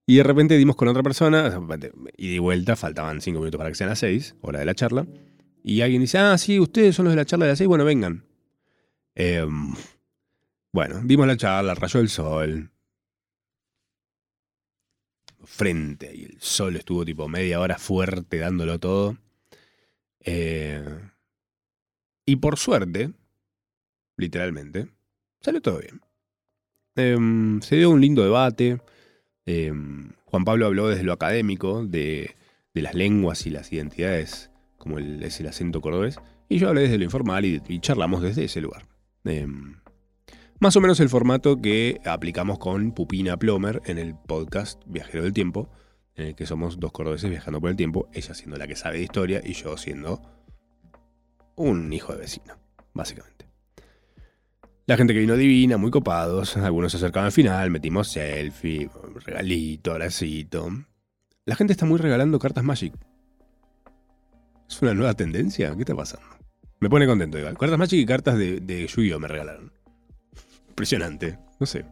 [0.08, 1.56] Y de repente dimos con otra persona,
[2.18, 5.06] y de vuelta, faltaban 5 minutos para que sean las 6, hora de la charla.
[5.64, 7.86] Y alguien dice, ah, sí, ustedes son los de la charla de las 6, bueno,
[7.86, 8.26] vengan.
[9.14, 9.76] Em,
[10.74, 12.72] bueno, dimos la charla, rayó el sol.
[15.44, 19.16] Frente, y el sol estuvo tipo media hora fuerte dándolo todo.
[20.22, 20.84] Eh,
[22.26, 23.12] y por suerte,
[24.18, 24.90] literalmente,
[25.42, 26.02] salió todo bien.
[26.96, 28.80] Em, se dio un lindo debate.
[29.46, 32.36] Em, Juan Pablo habló desde lo académico de,
[32.74, 36.18] las lenguas y las identidades, como es el acento cordobés.
[36.48, 38.86] Y yo hablé desde lo informal y, charlamos desde ese lugar.
[39.26, 39.76] Em,
[40.60, 45.34] más o menos el formato que aplicamos con Pupina Plomer en el podcast Viajero del
[45.34, 45.70] Tiempo,
[46.16, 48.98] en el que somos dos cordobeses viajando por el tiempo, ella siendo la que sabe
[48.98, 50.22] de historia y yo siendo
[51.56, 52.58] un hijo de vecino,
[52.94, 53.49] básicamente.
[54.90, 58.90] La gente que vino divina, muy copados, algunos se acercaban al final, metimos selfie,
[59.24, 60.68] regalito, abracito.
[61.46, 62.96] La gente está muy regalando cartas Magic.
[64.68, 65.76] ¿Es una nueva tendencia?
[65.76, 66.26] ¿Qué está pasando?
[66.80, 67.56] Me pone contento igual.
[67.56, 69.20] Cartas Magic y cartas de, de Yu-Gi-Oh!
[69.20, 69.72] me regalaron.
[70.70, 71.38] Impresionante.
[71.60, 71.86] No sé.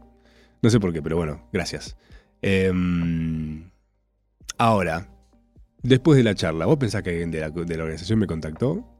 [0.63, 1.95] No sé por qué, pero bueno, gracias.
[2.41, 3.69] Em,
[4.57, 5.07] ahora,
[5.83, 8.91] después de la charla, ¿vos pensás que alguien de la organización me contactó?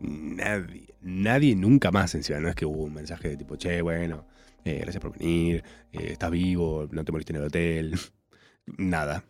[0.00, 2.40] nadie, nadie nunca más encima.
[2.40, 4.26] No es que hubo un mensaje de tipo, che, bueno,
[4.64, 7.98] eh, gracias por venir, eh, estás vivo, no te moriste en el hotel.
[8.78, 9.24] nada.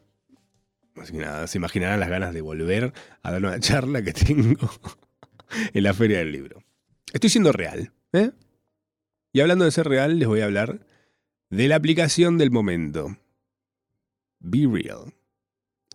[0.97, 4.71] Así que nada, se imaginarán las ganas de volver a dar una charla que tengo
[5.73, 6.63] en la feria del libro.
[7.13, 8.31] Estoy siendo real, ¿eh?
[9.33, 10.85] Y hablando de ser real, les voy a hablar
[11.51, 13.17] de la aplicación del momento.
[14.41, 15.15] Be Real.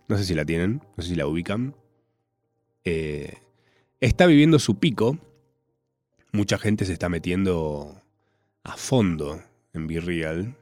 [0.08, 1.74] No sé si la tienen, no sé si la ubican.
[2.84, 3.34] Eh,
[4.00, 5.18] está viviendo su pico.
[6.36, 8.02] Mucha gente se está metiendo
[8.62, 10.54] a fondo en BeReal.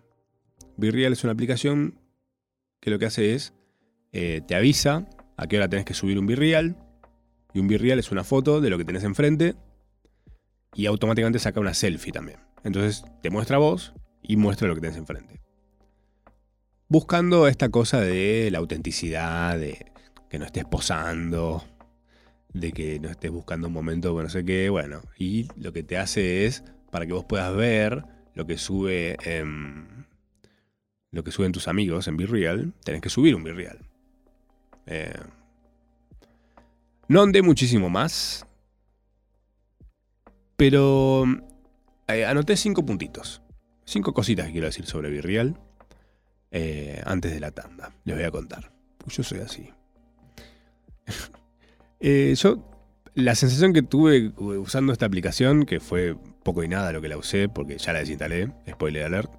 [0.77, 1.99] BeReal es una aplicación
[2.79, 3.55] que lo que hace es
[4.13, 6.77] eh, te avisa a qué hora tenés que subir un BeReal.
[7.55, 9.57] Y un BeReal es una foto de lo que tenés enfrente.
[10.77, 12.39] Y automáticamente saca una selfie también.
[12.63, 15.43] Entonces te muestra vos y muestra lo que tenés enfrente.
[16.87, 19.91] Buscando esta cosa de la autenticidad, de
[20.31, 21.65] que no estés posando,
[22.55, 25.99] de que no estés buscando un momento, no sé qué, bueno, y lo que te
[25.99, 30.07] hace es, para que vos puedas ver lo que sube en,
[31.11, 33.79] lo que suben tus amigos en BeReal, tenés que subir un BeReal.
[34.87, 35.13] Eh,
[37.09, 38.47] no andé muchísimo más,
[40.57, 41.25] pero
[42.07, 43.43] eh, anoté cinco puntitos,
[43.85, 45.59] cinco cositas que quiero decir sobre BeReal
[46.53, 47.93] eh, antes de la tanda.
[48.05, 48.73] Les voy a contar.
[48.99, 49.71] Pues yo soy así.
[52.07, 52.59] Eh, yo,
[53.15, 57.17] la sensación que tuve usando esta aplicación, que fue poco y nada lo que la
[57.17, 59.33] usé, porque ya la desinstalé, spoiler alert,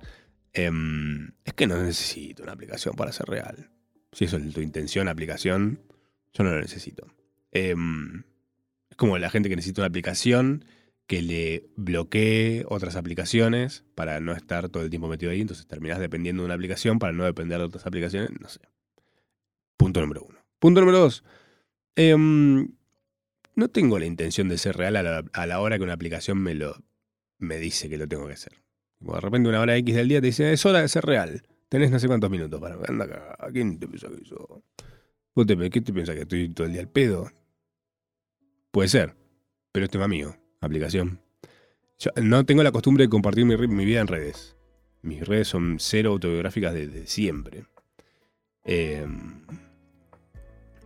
[0.52, 3.70] em, es que no necesito una aplicación para ser real.
[4.14, 5.80] Si eso es tu intención, aplicación,
[6.34, 7.06] yo no lo necesito.
[7.52, 8.24] Em,
[8.90, 10.66] es como la gente que necesita una aplicación
[11.06, 16.00] que le bloquee otras aplicaciones para no estar todo el tiempo metido ahí, entonces terminas
[16.00, 18.62] dependiendo de una aplicación para no depender de otras aplicaciones, no sé.
[19.78, 20.40] Punto número uno.
[20.58, 21.24] Punto número dos.
[21.96, 22.68] Em,
[23.56, 26.84] no tengo la intención de ser real a la, hora que una aplicación me, lo,
[27.38, 28.54] me dice que lo tengo que hacer.
[29.00, 31.44] de repente una hora X del día te dice, es hora de ser real.
[31.70, 32.76] Tenés no sé cuántos minutos para...
[32.88, 33.36] Anda acá.
[33.40, 34.18] ¿A quién te piensa que
[35.46, 37.32] te, ¿Qué te piensas que estoy todo el día al pedo?
[38.72, 39.16] Puede ser.
[39.72, 40.38] Pero es mío.
[40.62, 41.20] Aplicación.
[41.98, 44.56] Yo no tengo la costumbre de compartir mi, mi, vida en redes.
[45.02, 47.66] Mis redes son cero autobiográficas desde siempre.
[48.64, 49.08] Eh,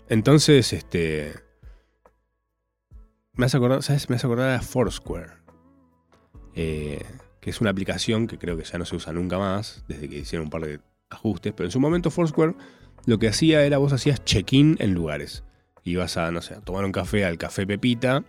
[0.10, 1.34] entonces, este.
[3.34, 4.10] Me has acordado, ¿sabes?
[4.10, 5.32] Me has acordado a Foursquare.
[6.56, 7.06] Eh,
[7.40, 10.18] que es una aplicación que creo que ya no se usa nunca más, desde que
[10.18, 11.54] hicieron un par de ajustes.
[11.56, 12.56] Pero en su momento, Foursquare
[13.06, 15.44] lo que hacía era vos hacías check-in en lugares.
[15.84, 18.26] Ibas a, no sé, a tomar un café al Café Pepita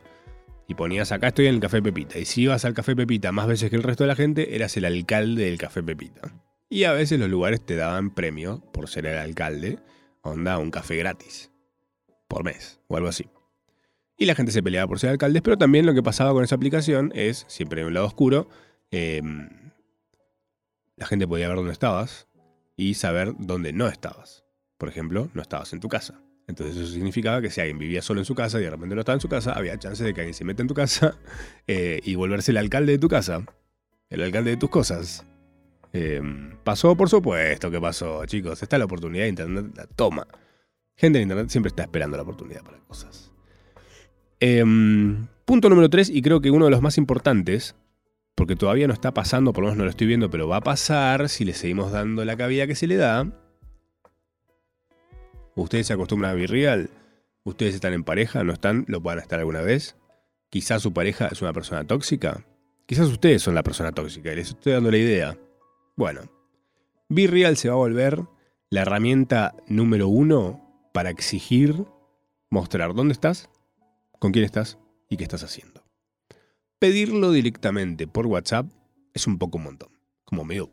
[0.69, 2.19] y ponías acá estoy en el Café Pepita.
[2.19, 4.77] Y si ibas al Café Pepita más veces que el resto de la gente, eras
[4.77, 6.21] el alcalde del Café Pepita.
[6.69, 9.81] Y a veces los lugares te daban premio por ser el alcalde.
[10.23, 11.50] Onda, un café gratis
[12.31, 13.29] por mes o algo así.
[14.17, 16.55] Y la gente se peleaba por ser alcaldes, pero también lo que pasaba con esa
[16.55, 18.49] aplicación es, siempre en un lado oscuro,
[18.91, 19.49] em,
[20.97, 22.29] la gente podía ver dónde estabas
[22.77, 24.45] y saber dónde no estabas.
[24.79, 26.23] Por ejemplo, no estabas en tu casa.
[26.47, 29.01] Entonces eso significaba que si alguien vivía solo en su casa y de repente no
[29.01, 31.17] estaba en su casa, había chance de que alguien se meta en tu casa
[31.67, 33.45] eh, y volverse el alcalde de tu casa,
[34.09, 35.25] el alcalde de tus cosas.
[35.93, 38.63] Em, pasó, por supuesto que pasó, chicos.
[38.63, 40.27] Está la oportunidad de Internet, la toma.
[41.01, 43.33] Gente en Internet siempre está esperando la oportunidad para cosas.
[44.39, 47.75] Em, punto número 3, y creo que uno de los más importantes,
[48.35, 50.61] porque todavía no está pasando, por lo menos no lo estoy viendo, pero va a
[50.61, 53.33] pasar si le seguimos dando la cabida que se le da.
[55.55, 56.91] Ustedes se acostumbran a vivir real.
[57.45, 59.97] Ustedes están en pareja, no están, lo van a estar alguna vez.
[60.51, 62.45] Quizás su pareja es una persona tóxica.
[62.85, 65.39] Quizás ustedes son la persona tóxica y les estoy dando la idea.
[65.97, 66.21] Bueno,
[67.09, 68.21] Real se va a volver
[68.69, 71.85] la herramienta número uno para exigir
[72.51, 73.49] mostrar dónde estás,
[74.19, 75.85] con quién estás y qué estás haciendo.
[76.79, 78.67] Pedirlo directamente por WhatsApp
[79.15, 79.91] es un poco un montón.
[80.25, 80.71] Como medio.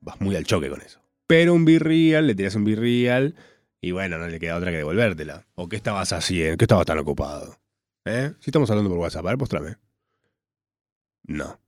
[0.00, 1.00] Vas muy al choque con eso.
[1.26, 3.34] Pero un Real, le tiras un Real
[3.80, 5.46] y bueno, no le queda otra que devolvértela.
[5.54, 6.56] ¿O qué estabas haciendo?
[6.56, 7.60] ¿Qué estabas tan ocupado?
[8.04, 8.32] ¿Eh?
[8.40, 9.76] Si estamos hablando por WhatsApp, a ver, postrame.
[11.24, 11.60] No.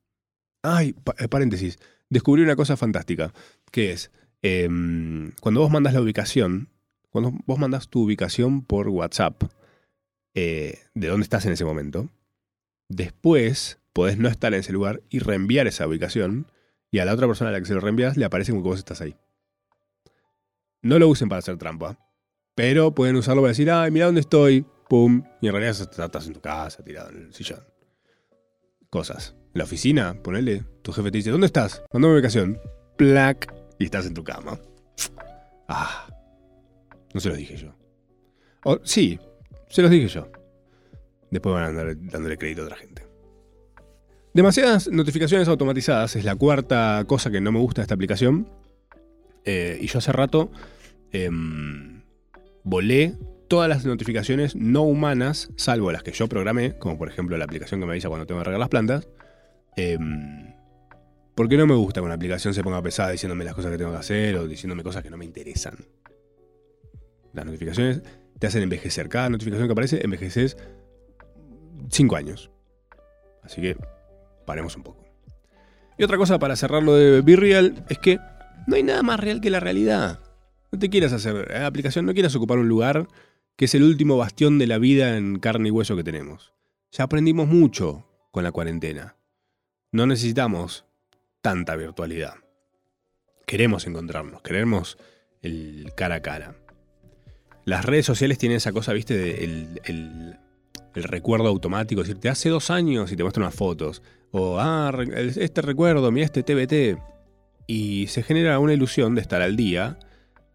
[0.62, 1.78] Ay, eh, paréntesis.
[2.08, 3.32] Descubrí una cosa fantástica,
[3.70, 4.10] que es,
[4.42, 6.68] em, cuando vos mandas la ubicación,
[7.14, 9.44] cuando vos mandas tu ubicación por WhatsApp,
[10.34, 12.08] eh, de dónde estás en ese momento,
[12.88, 16.50] después podés no estar en ese lugar y reenviar esa ubicación,
[16.90, 18.68] y a la otra persona a la que se lo reenvías le aparece como que
[18.70, 19.14] vos estás ahí.
[20.82, 22.00] No lo usen para hacer trampa,
[22.56, 26.32] pero pueden usarlo para decir, ay, mira dónde estoy, pum, y en realidad estás en
[26.32, 27.62] tu casa, tirado en el sillón.
[28.90, 29.36] Cosas.
[29.52, 31.84] La oficina, ponele, tu jefe te dice, ¿dónde estás?
[31.92, 32.58] Mandame ubicación.
[32.96, 34.58] Plac, y estás en tu cama.
[35.68, 36.08] Ah,
[37.14, 37.74] no se los dije yo.
[38.82, 39.18] Sí,
[39.68, 40.30] se los dije yo.
[41.30, 43.02] Después van a andar dándole crédito a otra gente.
[44.34, 48.48] Demasiadas notificaciones automatizadas es la cuarta cosa que no me gusta de esta aplicación.
[49.44, 50.50] Eh, y yo hace rato
[51.12, 52.02] em,
[52.64, 53.14] volé
[53.46, 57.78] todas las notificaciones no humanas, salvo las que yo programé, como por ejemplo la aplicación
[57.78, 59.08] que me avisa cuando tengo que regar las plantas.
[59.76, 60.52] Em,
[61.34, 63.92] porque no me gusta que una aplicación se ponga pesada diciéndome las cosas que tengo
[63.92, 65.76] que hacer o diciéndome cosas que no me interesan.
[67.34, 68.02] Las notificaciones
[68.38, 69.08] te hacen envejecer.
[69.08, 70.56] Cada notificación que aparece envejeces
[71.90, 72.50] 5 años.
[73.42, 73.76] Así que
[74.46, 75.04] paremos un poco.
[75.98, 78.18] Y otra cosa para cerrarlo de Be Real es que
[78.66, 80.20] no hay nada más real que la realidad.
[80.72, 83.06] No te quieras hacer la aplicación, no quieras ocupar un lugar
[83.56, 86.52] que es el último bastión de la vida en carne y hueso que tenemos.
[86.90, 89.16] Ya aprendimos mucho con la cuarentena.
[89.92, 90.84] No necesitamos
[91.40, 92.34] tanta virtualidad.
[93.46, 94.98] Queremos encontrarnos, queremos
[95.42, 96.56] el cara a cara.
[97.64, 99.44] Las redes sociales tienen esa cosa, viste, de
[99.84, 100.38] el,
[100.94, 104.02] recuerdo automático, es decir, te hace dos años y te muestran unas fotos.
[104.30, 107.00] O, ah, este recuerdo, mira este TBT.
[107.66, 109.98] Y se genera una ilusión de estar al día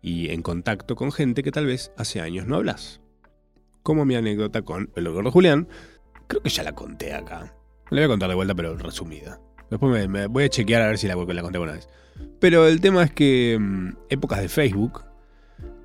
[0.02, 3.02] y en contacto con gente que tal vez hace años no hablas.
[3.82, 5.68] Como mi anécdota con el gordo Julián,
[6.28, 7.56] creo que ya la conté acá.
[7.90, 9.42] La voy a contar de vuelta, pero resumida.
[9.70, 11.90] Después me, voy a chequear a ver si la, la conté alguna vez.
[12.40, 15.04] Pero el tema es que mm, épocas de Facebook,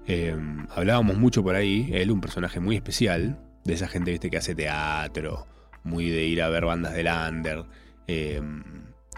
[0.07, 4.37] em, hablábamos mucho por ahí, él un personaje muy especial, de esa gente ¿viste, que
[4.37, 5.47] hace teatro,
[5.83, 7.65] muy de ir a ver bandas de lander,
[8.07, 8.63] em,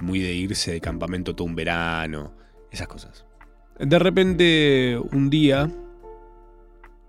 [0.00, 2.34] muy de irse de campamento todo un verano,
[2.70, 3.24] esas cosas.
[3.78, 5.70] De repente, un día,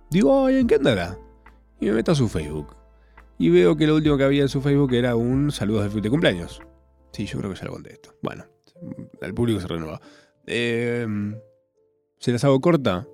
[0.10, 1.18] digo, ¿en qué andará?
[1.80, 2.76] Y me meto a su Facebook.
[3.40, 6.10] Y veo que lo último que había en su Facebook era un saludo de, de
[6.10, 6.62] cumpleaños.
[7.12, 8.16] Sí, yo creo que ya lo conté esto.
[8.22, 8.46] Bueno,
[9.22, 10.02] el público se renueva.
[10.46, 11.36] Em,
[12.20, 13.08] se las hago corta.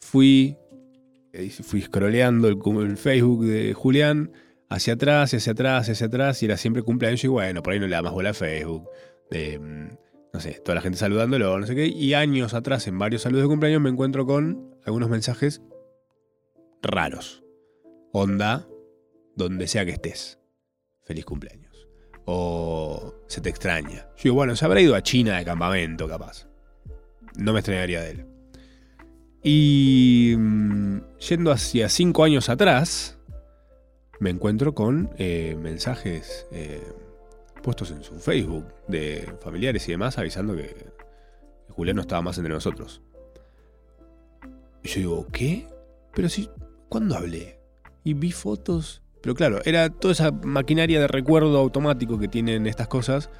[0.00, 0.56] Fui,
[1.32, 4.32] eh, fui scrolleando el, Facebook de Julián
[4.68, 7.22] hacia atrás, hacia atrás, hacia atrás, y era siempre cumpleaños.
[7.24, 8.88] Y bueno, por ahí no le da más bola a Facebook.
[9.30, 9.90] Em,
[10.32, 11.86] no sé, toda la gente saludándolo, no sé qué.
[11.86, 15.62] Y años atrás, en varios saludos de cumpleaños, me encuentro con algunos mensajes
[16.82, 17.42] raros.
[18.12, 18.68] Onda,
[19.34, 20.38] donde sea que estés.
[21.04, 21.88] Feliz cumpleaños.
[22.24, 24.08] O se te extraña.
[24.16, 26.48] Yo digo, bueno, se habrá ido a China de campamento, capaz.
[27.36, 28.35] No me extrañaría de él.
[29.48, 33.16] Y mm, yendo hacia cinco años atrás,
[34.18, 36.82] me encuentro con eh, mensajes eh,
[37.62, 40.74] puestos en su Facebook de familiares y demás avisando que
[41.68, 43.02] Julián no estaba más entre nosotros.
[44.82, 45.68] Y yo digo, ¿qué?
[46.12, 46.50] Pero si,
[46.88, 47.60] ¿cuándo hablé?
[48.02, 49.00] Y vi fotos.
[49.22, 53.30] Pero claro, era toda esa maquinaria de recuerdo automático que tienen estas cosas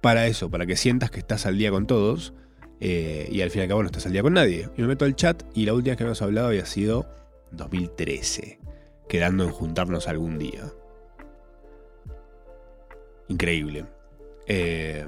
[0.00, 2.34] para eso, para que sientas que estás al día con todos
[2.80, 4.68] eh, y al fin y al cabo no estás al día con nadie.
[4.76, 7.06] Y me meto al chat y la última vez que habíamos hablado había sido
[7.52, 8.58] 2013,
[9.08, 10.72] quedando en juntarnos algún día
[13.28, 13.86] increíble.
[14.46, 15.06] Eh,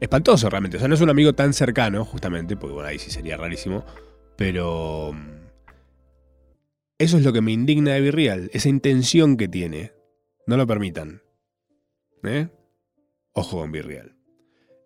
[0.00, 0.76] espantoso realmente.
[0.76, 3.84] O sea, no es un amigo tan cercano, justamente, porque bueno, ahí sí sería rarísimo.
[4.36, 5.12] Pero.
[5.12, 5.36] Mm,
[6.98, 9.92] eso es lo que me indigna de Virreal, esa intención que tiene.
[10.46, 11.22] No lo permitan.
[12.22, 12.48] ¿Eh?
[13.32, 14.16] Ojo con Virreal.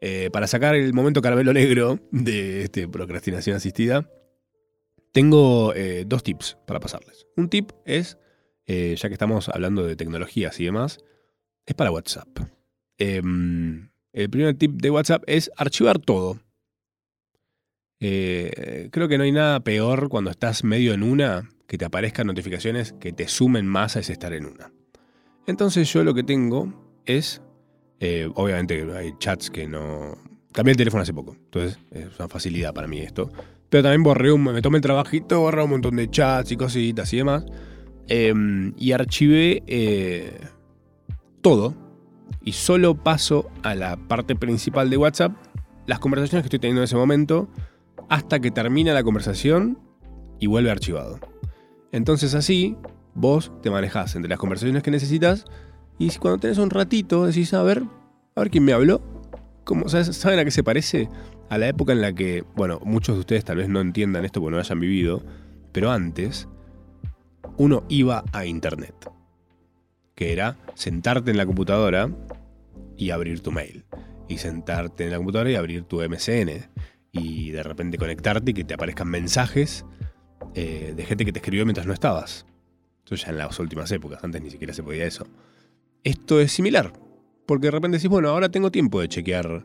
[0.01, 4.09] Eh, para sacar el momento caramelo negro de este procrastinación asistida,
[5.13, 7.27] tengo eh, dos tips para pasarles.
[7.37, 8.19] Un tip es,
[8.67, 10.99] eh, ya que estamos hablando de tecnologías y demás,
[11.67, 12.29] es para WhatsApp.
[12.97, 16.41] Em, el primer tip de WhatsApp es archivar todo.
[17.99, 22.95] creo que no hay nada peor cuando estás medio en una que te aparezcan notificaciones
[22.95, 24.73] que te sumen más a ese estar en una.
[25.47, 27.43] Entonces yo lo que tengo es
[28.01, 30.17] eh, obviamente hay chats que no.
[30.53, 33.31] Cambié el teléfono hace poco, entonces es una facilidad para mí esto.
[33.69, 34.43] Pero también borré un.
[34.43, 37.45] Me tomé el trabajito, borré un montón de chats y cositas y demás.
[38.09, 40.41] Em, y archivé eh,
[41.43, 41.75] todo.
[42.43, 45.33] Y solo paso a la parte principal de WhatsApp,
[45.87, 47.49] las conversaciones que estoy teniendo en ese momento,
[48.09, 49.79] hasta que termina la conversación
[50.39, 51.21] y vuelve archivado.
[51.93, 52.77] Entonces así,
[53.15, 55.45] vos te manejás entre las conversaciones que necesitas
[56.01, 57.83] y cuando tenés un ratito, decís, a ver,
[58.35, 59.03] a ver quién me habló.
[59.65, 61.11] ¿Cómo, ¿Saben a qué se parece?
[61.51, 64.41] A la época en la que, bueno, muchos de ustedes tal vez no entiendan esto
[64.41, 65.23] porque no hayan vivido,
[65.73, 66.49] pero antes
[67.59, 68.95] uno iba a internet,
[70.15, 72.11] que era sentarte en la computadora
[72.97, 73.85] y abrir tu mail,
[74.27, 76.71] y sentarte en la computadora y abrir tu MCN,
[77.13, 79.85] y de repente conectarte y que te aparezcan mensajes
[80.55, 82.47] eh, de gente que te escribió mientras no estabas.
[83.05, 85.27] Eso ya en las últimas épocas, antes ni siquiera se podía eso.
[86.05, 86.93] Esto es similar,
[87.47, 89.65] porque de repente decís, bueno, ahora tengo tiempo de chequear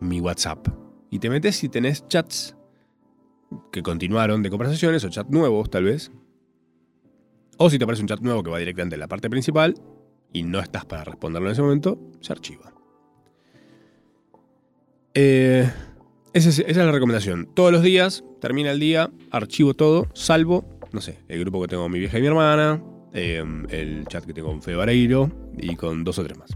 [0.00, 0.68] mi WhatsApp.
[1.10, 2.56] Y te metes y tenés chats
[3.72, 6.10] que continuaron de conversaciones o chats nuevos tal vez.
[7.58, 9.74] O si te aparece un chat nuevo que va directamente a la parte principal
[10.32, 12.72] y no estás para responderlo en ese momento, se archiva.
[15.14, 15.70] Eh,
[16.32, 17.48] esa, es, la recomendación.
[17.52, 21.88] Todos los días, termina el día, archivo todo, salvo, no sé, el grupo que tengo
[21.88, 26.04] mi vieja y mi hermana, Em, el chat que tengo con Fede Vareiro y con
[26.04, 26.50] dos o tres más.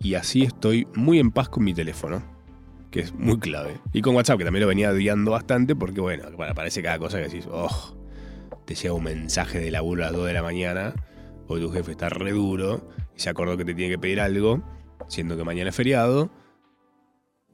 [0.00, 2.22] Y así estoy muy en paz con mi teléfono,
[2.90, 3.80] que es muy clave.
[3.92, 7.24] Y con WhatsApp, que también lo venía odiando bastante, porque bueno, aparece cada cosa que
[7.24, 7.96] decís, oh,
[8.64, 10.94] te llega un mensaje de laburo a las 2 de la mañana,
[11.48, 14.62] o tu jefe está re duro y se acordó que te tiene que pedir algo,
[15.08, 16.30] siendo que mañana es feriado,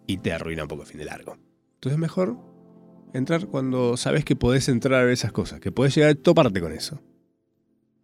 [0.07, 1.39] y te arruina un poco el fin de largo.
[1.77, 2.37] Entonces mejor
[3.15, 6.61] entrar cuando sabes que podés entrar a ver esas cosas, que podés llegar a toparte
[6.61, 7.01] con eso.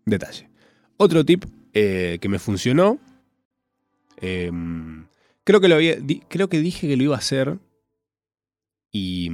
[0.06, 0.48] Detalle.
[0.96, 1.44] Otro tip
[1.74, 2.98] eh, que me funcionó.
[4.16, 5.06] Em,
[5.44, 5.96] creo que lo había.
[6.28, 7.58] creo que dije que lo iba a hacer.
[8.92, 9.30] Y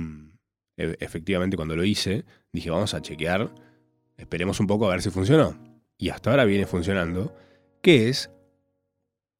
[0.76, 3.54] e, efectivamente, cuando lo hice, dije, vamos a chequear.
[4.16, 5.56] Esperemos un poco a ver si funcionó.
[5.98, 7.34] Y hasta ahora viene funcionando.
[7.82, 8.30] Que es.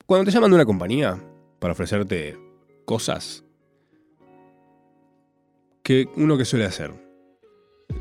[0.04, 1.20] Cuando te llaman de una compañía
[1.58, 2.38] para ofrecerte
[2.84, 3.45] cosas
[5.86, 6.90] que uno que suele hacer.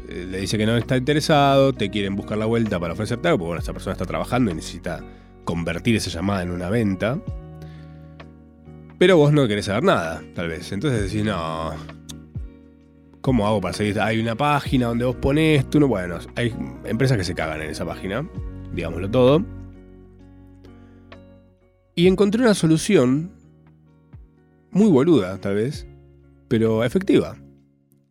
[0.10, 3.38] Eh, le dice que no está interesado, te quieren buscar la vuelta para ofrecerte algo,
[3.38, 5.04] porque bueno, esta persona está trabajando y necesita
[5.44, 7.20] convertir esa llamada en una venta.
[8.98, 10.72] Pero vos no querés saber nada, tal vez.
[10.72, 11.74] Entonces decís, no.
[13.22, 14.00] ¿Cómo hago para seguir?
[14.00, 15.88] Hay una página donde vos pones tú no.
[15.88, 18.28] Bueno, hay empresas que se cagan en esa página,
[18.74, 19.46] digámoslo todo.
[21.94, 23.32] Y encontré una solución
[24.72, 25.86] muy boluda, tal vez,
[26.48, 27.38] pero efectiva.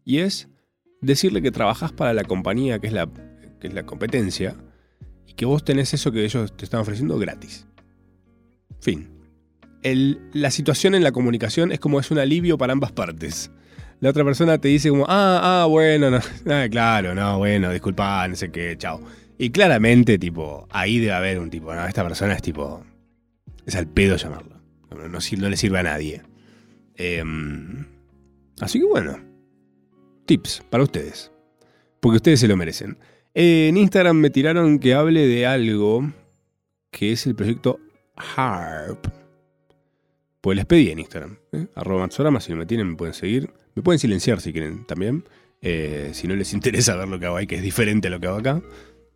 [0.04, 0.48] Y es
[1.00, 3.08] decirle que trabajas para la compañía que es la,
[3.60, 4.56] que es la competencia
[5.26, 7.66] y que vos tenés eso que ellos te están ofreciendo gratis.
[8.80, 9.10] Fin.
[9.82, 13.50] la situación en la comunicación es como es un alivio para ambas partes.
[14.00, 16.18] La otra persona te dice como, ah, ah, bueno, no,
[16.52, 19.00] ah, claro, no, bueno, disculpa, no sé qué, chao.
[19.38, 22.84] Y claramente, tipo, ahí debe haber un tipo, no, esta persona es tipo,
[23.66, 24.60] es al pedo llamarlo.
[24.90, 26.22] No, no, le sirve a nadie.
[26.96, 27.86] Em,
[28.60, 29.18] así que bueno,
[30.24, 31.30] tips para ustedes.
[32.00, 32.98] Porque ustedes se lo merecen.
[33.34, 36.12] En Instagram me tiraron que hable de algo
[36.90, 37.80] que es el proyecto
[38.16, 39.06] HARP.
[40.40, 41.38] Pues les pedí en Instagram.
[41.52, 41.66] ¿eh?
[41.74, 43.50] Arroba Matsorama, si no me tienen me pueden seguir.
[43.74, 45.24] Me pueden silenciar si quieren también.
[45.62, 48.20] Eh, si no les interesa ver lo que hago ahí, que es diferente a lo
[48.20, 48.62] que hago acá.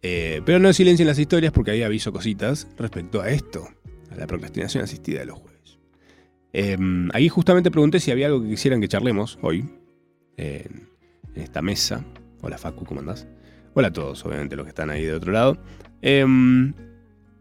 [0.03, 3.69] Eh, pero no silencien las historias porque ahí aviso cositas respecto a esto,
[4.11, 5.79] a la procrastinación asistida de los jueves.
[7.13, 9.65] ahí justamente pregunté si había algo que quisieran que charlemos hoy
[11.39, 12.05] en esta mesa.
[12.43, 13.27] Hola Facu, ¿cómo andás?
[13.75, 15.57] Hola a todos, obviamente los que están ahí de otro lado.
[16.03, 16.75] Em,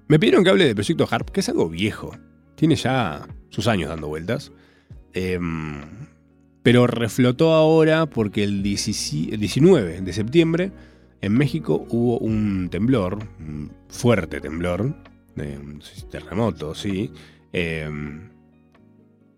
[0.07, 2.15] me pidieron que hable del proyecto HARP, que es algo viejo.
[2.55, 4.51] Tiene ya sus años dando vueltas.
[5.13, 5.81] Em,
[6.61, 10.71] pero reflotó ahora porque el, 19 de septiembre
[11.21, 14.81] en México hubo un temblor, un fuerte temblor,
[15.35, 15.81] un
[16.11, 17.11] terremoto, sí.
[17.51, 18.29] Em,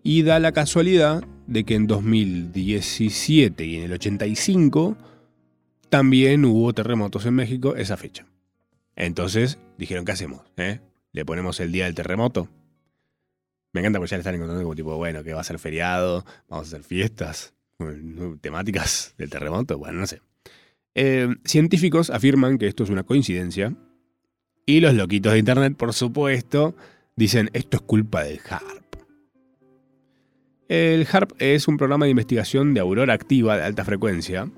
[0.02, 4.96] y da la casualidad de que en 2017 y en el 85
[5.88, 8.24] también hubo terremotos en México esa fecha.
[8.94, 10.42] Entonces dijeron, ¿qué hacemos?
[10.56, 10.80] Eh?
[11.12, 12.48] ¿Le ponemos el día del terremoto?
[13.72, 16.24] Me encanta porque ya le están encontrando como tipo, bueno, que va a ser feriado,
[16.48, 17.52] vamos a hacer fiestas,
[18.40, 20.22] temáticas del terremoto, bueno, no sé.
[20.94, 23.74] Eh, científicos afirman que esto es una coincidencia
[24.66, 26.76] y los loquitos de Internet, por supuesto,
[27.16, 28.79] dicen esto es culpa del HARP.
[30.70, 34.48] El HARP es un programa de investigación de aurora activa de alta frecuencia,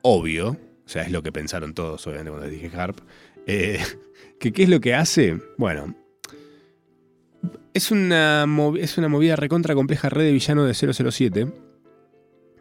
[0.00, 3.00] obvio, o sea, es lo que pensaron todos, obviamente, cuando dije HARP.
[3.48, 3.80] Eh,
[4.38, 5.40] ¿Qué es lo que hace?
[5.58, 5.96] Bueno,
[7.74, 8.46] es una,
[8.78, 11.48] es una movida recontra compleja red de villano de 007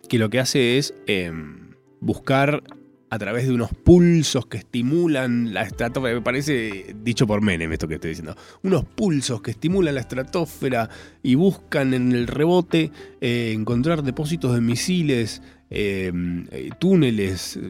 [0.08, 2.64] que lo que hace es em, buscar
[3.12, 7.88] a través de unos pulsos que estimulan la estratosfera, me parece dicho por Menem esto
[7.88, 10.90] que estoy diciendo, unos pulsos que estimulan la estratosfera
[11.24, 15.42] y buscan en el rebote eh, encontrar depósitos de misiles,
[15.72, 17.62] em, eh, túneles, eh,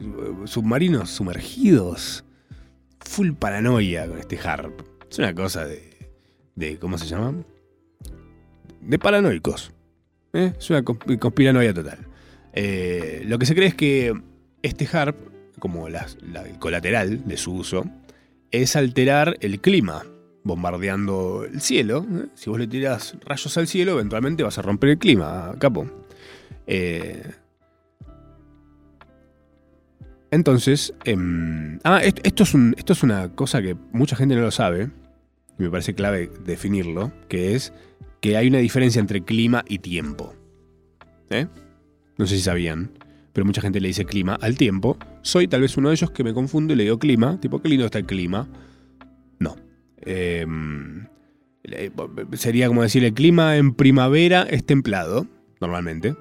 [0.45, 2.25] submarinos sumergidos.
[2.99, 4.81] Full paranoia con este HARP.
[5.09, 6.11] Es una cosa de,
[6.55, 7.33] de ¿cómo se llama?
[8.81, 9.71] De paranoicos.
[10.33, 12.05] Es una conspiranoia total.
[13.25, 14.13] lo que se cree es que
[14.61, 15.15] este HARP,
[15.60, 15.95] como el
[16.60, 17.86] colateral de su uso,
[18.51, 20.03] es alterar el clima,
[20.43, 22.05] bombardeando el cielo.
[22.12, 22.28] ¿eh?
[22.36, 25.88] Si vos le tirás rayos al cielo, eventualmente vas a romper el clima, capo.
[26.66, 27.32] Eh,
[30.32, 34.89] entonces, em, ah, esto, es esto es una cosa que mucha gente no lo sabe,
[35.57, 37.74] y me parece clave definirlo, que es
[38.22, 40.36] que hay una diferencia entre clima y tiempo.
[41.30, 41.47] ¿Eh?
[42.18, 42.91] No sé si sabían
[43.34, 44.97] pero mucha gente le dice clima al tiempo.
[45.21, 47.69] Soy tal vez uno de ellos que me confunde y le digo clima, tipo, qué
[47.69, 48.47] lindo está el clima.
[49.39, 49.55] No.
[50.01, 51.07] Em,
[52.34, 55.27] sería como decir, el clima en primavera es templado,
[55.61, 56.15] normalmente,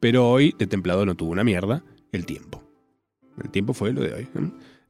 [0.00, 2.62] pero hoy de templado no tuvo una mierda, el tiempo.
[3.42, 4.28] El tiempo fue lo de hoy.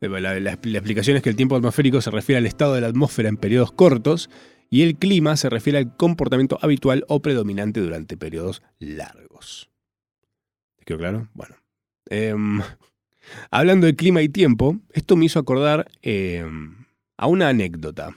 [0.01, 3.29] La, la explicación es que el tiempo atmosférico se refiere al estado de la atmósfera
[3.29, 4.31] en periodos cortos
[4.69, 9.72] y el clima se refiere al comportamiento habitual o predominante durante periodos largos.
[10.85, 11.29] ¿Quedó claro?
[11.35, 11.57] Bueno.
[12.07, 12.61] Em,
[13.51, 16.85] hablando de clima y tiempo, esto me hizo acordar em,
[17.17, 18.17] a una anécdota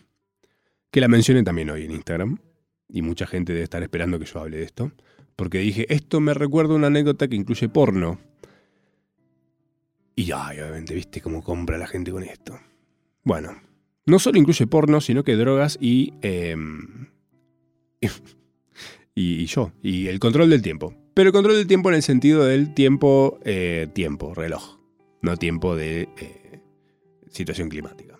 [0.91, 2.39] que la mencioné también hoy en Instagram.
[2.88, 4.91] Y mucha gente debe estar esperando que yo hable de esto.
[5.36, 8.20] Porque dije, esto me recuerda una anécdota que incluye porno.
[10.16, 12.57] Y ya, obviamente, viste cómo compra la gente con esto.
[13.24, 13.59] Bueno,
[14.05, 17.07] no solo incluye porno, sino que drogas y, em,
[19.16, 19.74] y yo.
[19.82, 20.93] Y el control del tiempo.
[21.16, 24.80] Pero el control del tiempo en el sentido del tiempo, eh, tiempo, reloj,
[25.22, 26.59] no tiempo de eh,
[27.30, 28.20] situación climática.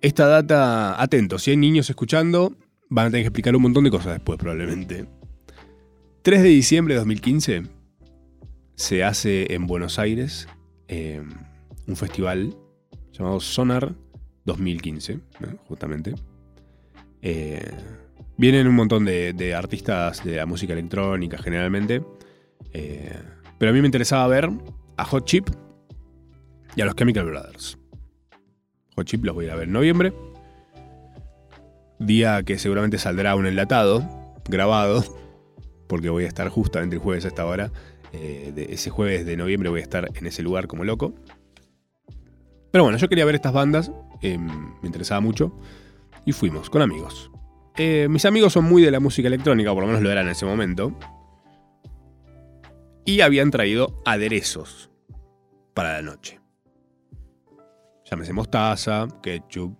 [0.00, 2.56] Esta data, atentos, si hay niños escuchando,
[2.90, 5.06] van a tener que explicar un montón de cosas después probablemente.
[6.22, 7.62] 3 de diciembre de 2015
[8.74, 10.48] se hace en Buenos Aires
[10.88, 11.30] em,
[11.86, 12.56] un festival
[13.12, 13.94] llamado Sonar
[14.46, 15.20] 2015,
[15.68, 16.14] justamente.
[17.22, 17.70] Eh,
[18.42, 22.02] Vienen un montón de, artistas de la música electrónica generalmente.
[22.72, 23.16] Eh,
[23.56, 24.50] pero a mí me interesaba ver
[24.96, 25.48] a Hot Chip
[26.74, 27.78] y a los Chemical Brothers.
[28.96, 30.12] Hot Chip los voy a ir a ver en noviembre.
[32.00, 35.04] Día que seguramente saldrá un enlatado, grabado,
[35.86, 37.70] porque voy a estar justamente el jueves a esta hora.
[38.12, 41.14] Eh, de ese jueves de noviembre voy a estar en ese lugar como loco.
[42.72, 45.56] Pero bueno, yo quería ver estas bandas, eh, me interesaba mucho,
[46.26, 47.31] y fuimos con amigos.
[47.76, 50.32] Eh, mis amigos son muy de la música electrónica, por lo menos lo eran en
[50.32, 50.96] ese momento.
[53.04, 54.90] Y habían traído aderezos
[55.74, 56.40] para la noche.
[58.08, 59.76] Llámese mostaza, ketchup,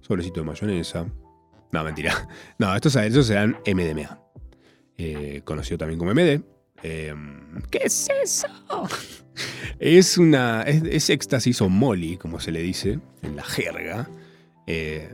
[0.00, 1.06] sobrecito de mayonesa.
[1.72, 2.28] No, mentira.
[2.58, 4.20] No, estos aderezos eran MDMA.
[4.96, 6.42] Eh, conocido también como MD.
[6.82, 8.48] Em, ¿Qué es eso?
[9.78, 10.62] es una.
[10.62, 14.08] Es, éxtasis o molly, como se le dice en la jerga.
[14.66, 15.10] Eh,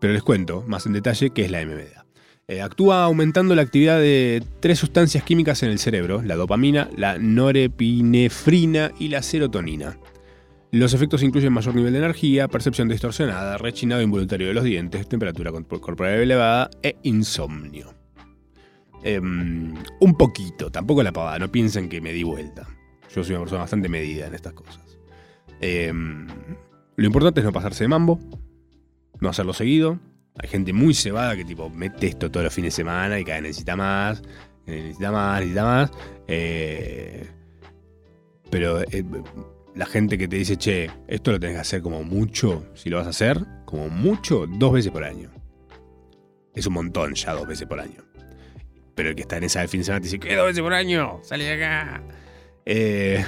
[0.00, 2.06] pero les cuento más en detalle qué es la MDMA.
[2.48, 7.16] Eh, actúa aumentando la actividad de tres sustancias químicas en el cerebro, la dopamina, la
[7.16, 9.98] norepinefrina y la serotonina.
[10.72, 15.52] Los efectos incluyen mayor nivel de energía, percepción distorsionada, rechinado involuntario de los dientes, temperatura
[15.52, 17.94] corporal elevada e insomnio.
[19.02, 22.68] Em, un poquito, tampoco la pavada, no piensen que me di vuelta.
[23.14, 24.98] Yo soy una persona bastante medida en estas cosas.
[25.60, 26.26] Em,
[26.96, 28.18] lo importante es no pasarse de mambo,
[29.20, 29.98] no hacerlo seguido.
[30.38, 33.40] Hay gente muy cebada que tipo mete esto todos los fines de semana y cada
[33.40, 34.22] necesita más,
[34.66, 35.90] necesita más, necesita más.
[36.28, 37.28] Eh,
[38.50, 39.04] pero eh,
[39.74, 42.98] la gente que te dice, che, esto lo tenés que hacer como mucho, si lo
[42.98, 45.30] vas a hacer, como mucho, dos veces por año.
[46.54, 48.04] Es un montón ya dos veces por año.
[48.94, 50.62] Pero el que está en esa del fin de semana te dice, ¿qué dos veces
[50.62, 51.20] por año?
[51.22, 52.02] Sale de acá.
[52.66, 53.24] Eh,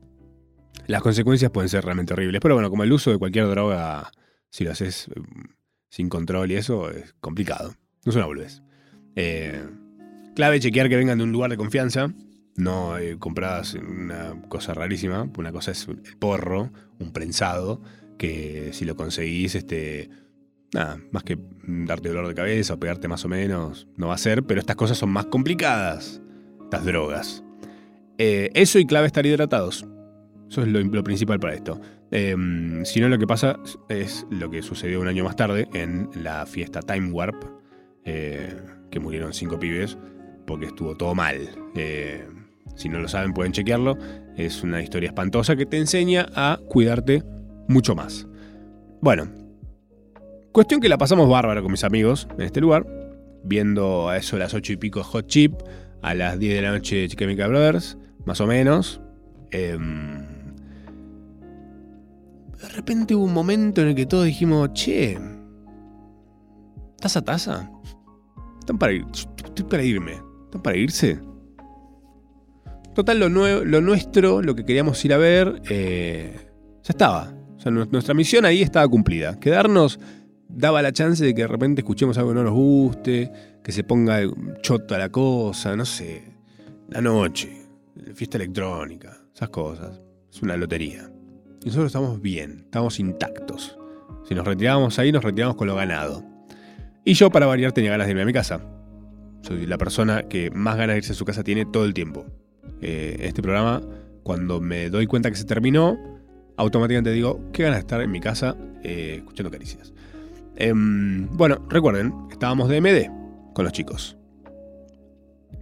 [0.86, 2.40] las consecuencias pueden ser realmente horribles.
[2.40, 4.10] Pero bueno, como el uso de cualquier droga
[4.50, 5.24] si lo haces em,
[5.88, 7.74] sin control y eso es complicado.
[8.04, 8.62] No es una boludez.
[9.16, 9.64] Eh,
[10.34, 12.12] clave chequear que vengan de un lugar de confianza.
[12.56, 15.28] No eh, compradas una cosa rarísima.
[15.38, 17.80] Una cosa es el porro, un prensado,
[18.18, 20.10] que si lo conseguís, este,
[20.72, 24.18] nada, más que darte dolor de cabeza o pegarte más o menos, no va a
[24.18, 26.20] ser, pero estas cosas son más complicadas,
[26.64, 27.44] estas drogas.
[28.18, 29.86] Eh, eso y clave estar hidratados.
[30.50, 31.80] Eso es lo, principal para esto.
[32.10, 33.58] Em, si no, lo que pasa
[33.88, 37.44] es lo que sucedió un año más tarde en la fiesta Time Warp,
[38.04, 38.56] eh,
[38.90, 39.96] que murieron cinco pibes
[40.46, 41.48] porque estuvo todo mal.
[41.76, 42.28] Eh,
[42.74, 43.96] si no lo saben, pueden chequearlo.
[44.36, 47.22] Es una historia espantosa que te enseña a cuidarte
[47.68, 48.26] mucho más.
[49.00, 49.28] Bueno,
[50.52, 52.86] cuestión que la pasamos bárbara con mis amigos en este lugar,
[53.44, 55.54] viendo a eso a las ocho y pico Hot Chip,
[56.02, 59.00] a las 10 de la noche Chemical Brothers, más o menos.
[59.52, 60.19] Em,
[62.60, 65.18] de repente hubo un momento en el que todos dijimos, che,
[67.00, 67.70] ¿taza taza?
[68.58, 71.18] Están para ir, estoy para irme, están para irse.
[72.94, 76.36] Total, lo, lo nuestro, lo que queríamos ir a ver, eh,
[76.82, 77.34] ya estaba.
[77.56, 79.38] O sea, nuestra misión ahí estaba cumplida.
[79.38, 79.98] Quedarnos
[80.48, 83.30] daba la chance de que de repente escuchemos algo que no nos guste,
[83.62, 84.20] que se ponga
[84.62, 86.24] chota la cosa, no sé.
[86.88, 87.50] La noche,
[88.14, 90.00] fiesta electrónica, esas cosas.
[90.32, 91.10] Es una lotería.
[91.62, 93.78] Y nosotros estamos bien, estamos intactos.
[94.26, 96.24] Si nos retirábamos ahí, nos retiramos con lo ganado.
[97.04, 98.60] Y yo, para variar, tenía ganas de irme a mi casa.
[99.42, 102.24] Soy la persona que más ganas de irse a su casa tiene todo el tiempo.
[102.80, 103.82] Eh, este programa,
[104.22, 105.98] cuando me doy cuenta que se terminó,
[106.56, 109.92] automáticamente digo, qué ganas de estar en mi casa eh, escuchando caricias.
[110.56, 114.16] Em, bueno, recuerden, estábamos de MD con los chicos.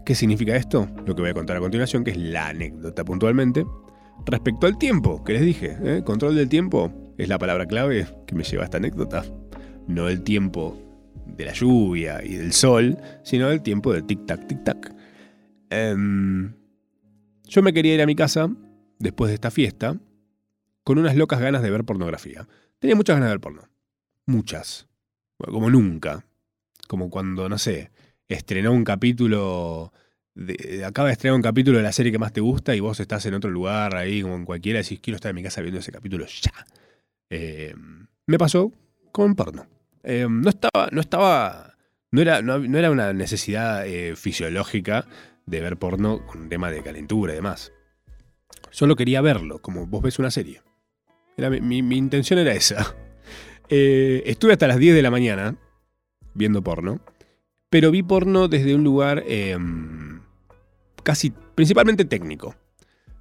[0.05, 0.89] ¿Qué significa esto?
[1.07, 3.65] Lo que voy a contar a continuación, que es la anécdota puntualmente.
[4.27, 6.03] Respecto al tiempo, que les dije, ¿eh?
[6.05, 9.25] control del tiempo es la palabra clave que me lleva a esta anécdota.
[9.87, 10.77] No el tiempo
[11.27, 14.95] de la lluvia y del sol, sino el tiempo del tic-tac, tic-tac.
[15.71, 16.55] Em,
[17.45, 18.51] yo me quería ir a mi casa
[18.99, 19.99] después de esta fiesta
[20.85, 22.49] con unas locas ganas de ver pornografía.
[22.79, 23.63] Tenía muchas ganas de ver porno.
[24.27, 24.89] Muchas.
[25.37, 26.27] como nunca.
[26.87, 27.91] Como cuando, no sé,
[28.29, 29.93] estrenó un capítulo.
[30.39, 33.01] De, acaba de estrenar un capítulo de la serie que más te gusta y vos
[33.01, 35.61] estás en otro lugar ahí, como en cualquiera, y decís, quiero estar en mi casa
[35.61, 36.53] viendo ese capítulo ya.
[37.31, 37.75] Eh,
[38.27, 38.73] me pasó
[39.13, 39.67] con porno.
[40.03, 40.89] Eh, no estaba.
[40.93, 41.75] No estaba.
[42.11, 45.07] No era, no, era una necesidad eh, fisiológica
[45.45, 47.73] de ver porno con un tema de calentura y demás.
[48.71, 50.63] Solo quería verlo, como vos ves una serie
[51.61, 52.95] mi, intención era esa.
[53.71, 55.55] Eh, estuve hasta las 10 de la mañana
[56.33, 57.03] viendo porno,
[57.69, 60.08] pero vi porno desde un lugar em,
[61.03, 62.57] casi principalmente técnico.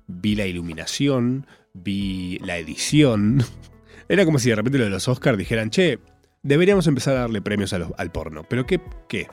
[0.07, 3.43] Vi la iluminación, vi la edición.
[4.09, 5.99] Era como si de repente los de los Oscars dijeran, che,
[6.43, 8.43] deberíamos empezar a darle premios al porno.
[8.47, 9.27] ¿Pero qué, qué?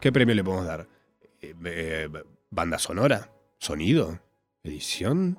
[0.00, 0.88] ¿Qué premio le podemos dar?
[1.40, 2.08] Eh, eh,
[2.50, 3.32] ¿Banda sonora?
[3.58, 4.20] ¿Sonido?
[4.62, 5.38] ¿Edición?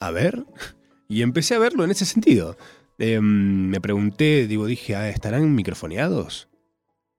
[0.00, 0.46] A ver.
[1.08, 2.56] Y empecé a verlo en ese sentido.
[2.98, 6.48] Em, me pregunté, digo, dije, ah, ¿estarán microfoneados?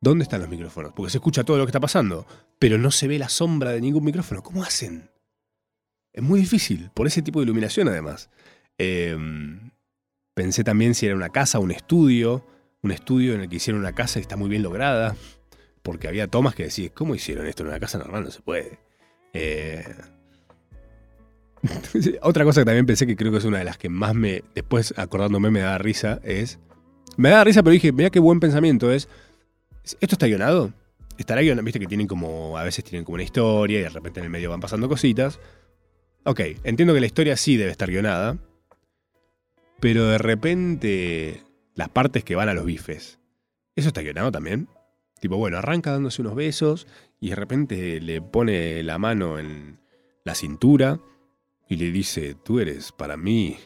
[0.06, 0.94] ¿Dónde están los micrófonos?
[0.94, 2.28] Porque se escucha todo lo que está pasando,
[2.60, 4.44] pero no se ve la sombra de ningún micrófono.
[4.44, 5.10] ¿Cómo hacen?
[6.14, 8.30] Es muy difícil, por ese tipo de iluminación además.
[8.78, 9.72] Em,
[10.36, 12.46] pensé también si era una casa, un estudio,
[12.84, 15.16] un estudio en el que hicieron una casa y está muy bien lograda,
[15.82, 18.26] porque había tomas que decís, ¿cómo hicieron esto en una casa normal?
[18.26, 18.78] No se puede.
[19.34, 19.92] Eh,
[22.22, 24.44] Otra cosa que también pensé que creo que es una de las que más me,
[24.54, 26.60] después acordándome, me da risa es.
[27.18, 29.10] Me da risa, pero dije, mira qué buen pensamiento es.
[29.86, 30.74] ¿Esto está guionado?
[31.18, 31.64] ¿Estará guionado?
[31.64, 32.58] Viste que tienen como.
[32.58, 35.40] A veces tienen como una historia y de repente en el medio van pasando cositas.
[36.24, 38.38] Ok, entiendo que la historia sí debe estar guionada.
[39.80, 41.44] Pero de repente.
[41.76, 43.20] Las partes que van a los bifes.
[43.76, 44.70] ¿Eso está guionado también?
[45.20, 46.88] Tipo, bueno, arranca dándose unos besos
[47.20, 49.80] y de repente le pone la mano en
[50.24, 51.00] la cintura
[51.68, 53.58] y le dice, tú eres para mí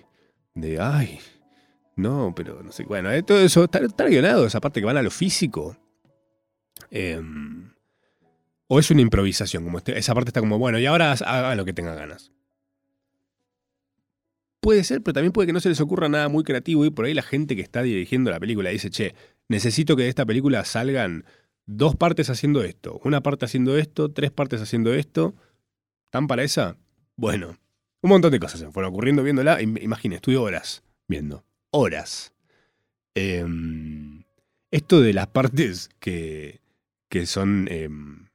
[0.55, 1.19] de, ay,
[1.95, 4.97] no, pero no sé, bueno, eh, todo eso está, está guionado, esa parte que van
[4.97, 5.77] a lo físico.
[6.91, 7.71] Em,
[8.67, 11.65] o es una improvisación, como este, esa parte está como, bueno, y ahora haga lo
[11.65, 12.31] que tenga ganas.
[14.59, 17.05] Puede ser, pero también puede que no se les ocurra nada muy creativo y por
[17.05, 19.15] ahí la gente que está dirigiendo la película dice, che,
[19.47, 21.25] necesito que de esta película salgan
[21.65, 25.35] dos partes haciendo esto, una parte haciendo esto, tres partes haciendo esto.
[26.05, 26.77] ¿Están para esa?
[27.15, 27.57] Bueno,
[28.01, 29.61] un montón de cosas se fueron ocurriendo viéndola.
[29.61, 31.43] Imagínate, estuve horas viendo.
[31.71, 32.33] Horas.
[33.13, 34.23] Em,
[34.71, 36.61] esto de las partes que,
[37.09, 37.67] que son.
[37.69, 38.29] Em,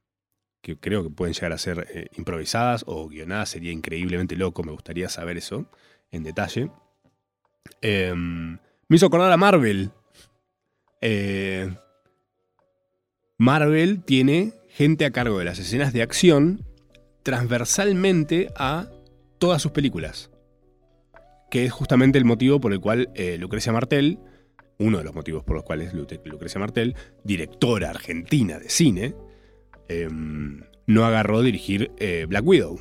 [0.64, 4.62] que creo que pueden llegar a ser eh, improvisadas o guionadas sería increíblemente loco.
[4.62, 5.66] Me gustaría saber eso
[6.10, 6.70] en detalle.
[7.82, 8.58] Em,
[8.88, 9.90] me hizo acordar a Marvel.
[11.02, 11.76] eh,
[13.36, 16.64] Marvel tiene gente a cargo de las escenas de acción
[17.22, 18.88] transversalmente a
[19.38, 20.30] todas sus películas.
[21.50, 24.18] Que es justamente el motivo por el cual eh, Lucrecia Martel,
[24.78, 29.14] uno de los motivos por los cuales Lucrecia Martel, directora argentina de cine,
[29.88, 32.78] em, no agarró dirigir eh, Black Widow,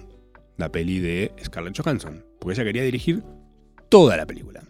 [0.57, 3.23] la peli de Scarlett Johansson, porque ella quería dirigir
[3.89, 4.63] toda la película.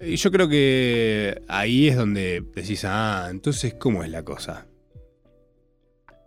[0.00, 4.66] Y yo creo que ahí es donde decís, ah, entonces, ¿cómo es la cosa?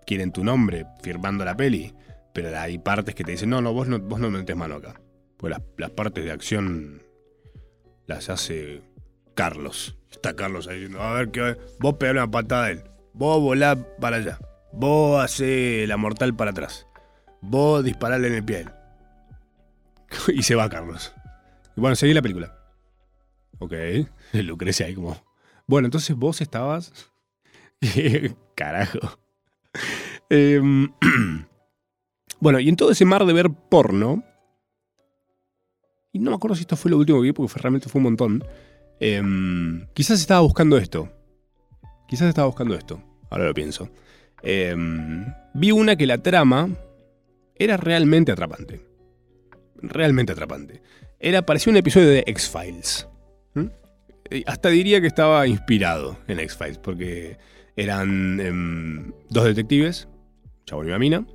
[0.07, 1.93] Quieren tu nombre firmando la peli,
[2.33, 4.99] pero hay partes que te dicen, no, no, vos no, vos no metes mano acá.
[5.37, 7.03] Pues las, partes de acción
[8.07, 8.81] las hace
[9.39, 9.95] Carlos.
[10.11, 12.83] Está Carlos ahí diciendo, a ver, qué vos pegale una patada a él,
[13.13, 14.37] vos volá para allá,
[14.73, 16.87] vos hace la mortal para atrás,
[17.39, 18.65] vos disparale en el pie
[20.27, 21.15] y se va Carlos.
[21.77, 22.53] Y bueno, seguí la película.
[23.59, 23.73] Ok,
[24.33, 25.15] Lucrecia ahí como...
[25.67, 26.91] Bueno, entonces vos estabas...
[28.55, 29.19] Carajo.
[30.29, 30.91] Em,
[32.41, 34.21] bueno, y en todo ese mar de ver porno,
[36.11, 38.03] y no me acuerdo si esto fue lo último que vi, porque realmente fue un
[38.03, 38.43] montón,
[38.99, 41.09] em, quizás estaba buscando esto.
[42.07, 43.89] Quizás estaba buscando esto, ahora lo pienso.
[44.41, 46.69] Em, vi una que la trama
[47.55, 48.81] era realmente atrapante.
[49.81, 50.81] Realmente atrapante.
[51.19, 53.07] Era, parecía un episodio de X-Files.
[54.29, 57.37] Eh, hasta diría que estaba inspirado en X-Files, porque
[57.75, 60.07] eran em, dos detectives,
[60.65, 61.25] chabón y una mina,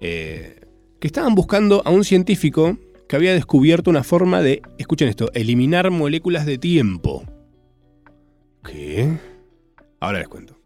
[0.00, 0.60] eh,
[1.00, 2.78] que estaban buscando a un científico
[3.08, 7.24] que había descubierto una forma de, escuchen esto, eliminar moléculas de tiempo.
[8.64, 9.16] ¿Qué?
[10.00, 10.58] Ahora les cuento.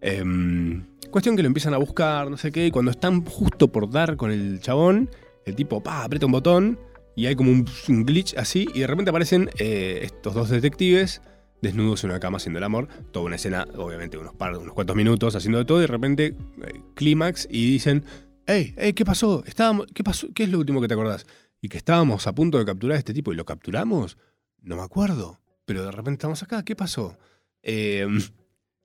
[0.00, 3.90] Em, cuestión que lo empiezan a buscar, no sé qué, y cuando están justo por
[3.90, 5.10] dar con el chabón,
[5.44, 6.78] el tipo, pa, aprieta un botón
[7.16, 7.64] y hay como un,
[8.04, 11.22] glitch así, y de repente aparecen eh, estos dos detectives
[11.62, 12.88] desnudos en una cama haciendo el amor.
[13.10, 16.26] Toda una escena, obviamente, unos, par, unos cuantos minutos haciendo de todo, y de repente,
[16.26, 18.04] eh, clímax, y dicen:
[18.46, 19.42] ¡Ey, ey, qué pasó?
[19.46, 20.28] Estábamos, ¿qué pasó?
[20.34, 21.26] ¿Qué es lo último que te acordás?
[21.66, 24.18] Y que estábamos a punto de capturar a este tipo, y lo capturamos.
[24.62, 27.18] No me acuerdo, pero de repente estamos acá, ¿qué pasó?
[27.60, 28.20] Em,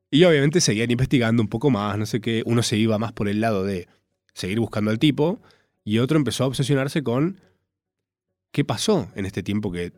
[0.10, 2.42] y obviamente seguían investigando un poco más, no sé qué.
[2.44, 3.88] Uno se iba más por el lado de
[4.34, 5.40] seguir buscando al tipo,
[5.84, 7.40] y otro empezó a obsesionarse con
[8.52, 9.94] ¿Qué pasó en este tiempo que,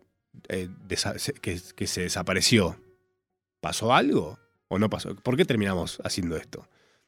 [0.49, 0.67] eh,
[1.41, 2.77] que, se desapareció?
[3.61, 5.15] ¿Pasó algo o no pasó?
[5.15, 6.67] ¿Por qué terminamos haciendo esto?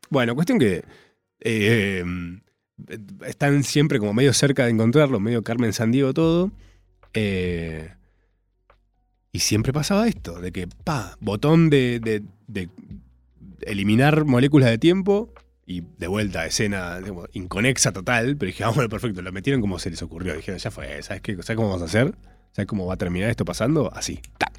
[0.10, 0.86] Bueno, cuestión que
[1.42, 2.02] eh,
[3.26, 6.52] están siempre como medio cerca de encontrarlo, medio Carmen Sandiego todo.
[7.14, 7.90] Eh,
[9.32, 12.70] y siempre pasaba esto, de que, pa, botón de, de
[13.62, 15.34] eliminar moléculas de tiempo,
[15.68, 17.00] y de vuelta, escena
[17.34, 20.36] inconexa total, pero dije, ah, bueno, perfecto, lo metieron como se les ocurrió.
[20.36, 21.34] Dijeron, ya fue, ¿sabes, qué?
[21.42, 22.16] ¿sabes cómo vamos a hacer?
[22.52, 23.92] ¿Sabes cómo va a terminar esto pasando?
[23.94, 24.54] Así, ¡tac!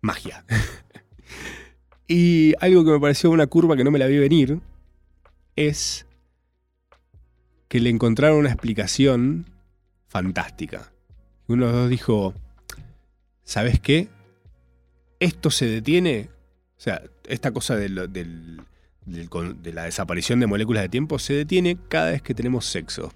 [0.00, 0.44] Magia.
[2.08, 4.60] y algo que me pareció una curva que no me la vi venir
[5.56, 6.06] es
[7.74, 9.46] que le encontraron una explicación
[10.06, 10.92] fantástica.
[11.48, 12.32] Uno de los dos dijo,
[13.42, 14.06] ¿sabes qué?
[15.18, 16.28] Esto se detiene.
[16.78, 18.12] O sea, esta cosa del
[19.06, 23.12] de la desaparición de moléculas de tiempo se detiene cada vez que tenemos sexo.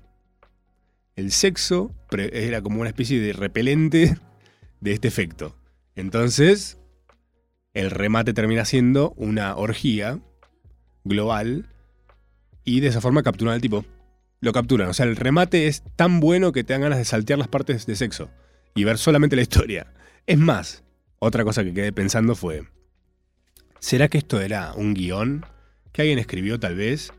[1.14, 4.18] El sexo era como una especie de repelente
[4.80, 5.54] de este efecto.
[5.94, 6.78] Entonces,
[7.74, 10.18] el remate termina siendo una orgía
[11.04, 11.68] global
[12.64, 13.84] y de esa forma capturan al tipo.
[14.40, 14.88] Lo capturan.
[14.88, 17.86] O sea, el remate es tan bueno que te dan ganas de saltear las partes
[17.86, 18.30] de sexo
[18.74, 19.92] y ver solamente la historia.
[20.26, 20.84] Es más,
[21.18, 22.64] otra cosa que quedé pensando fue,
[23.80, 25.44] ¿será que esto era un guion?
[25.92, 27.12] que alguien escribió tal vez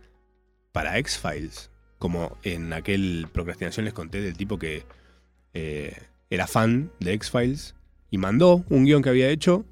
[0.72, 4.86] para X-Files, como en aquel procrastinación les conté del tipo que
[5.54, 5.98] eh,
[6.30, 7.76] era fan de X-Files
[8.12, 9.66] y mandó un guion que había hecho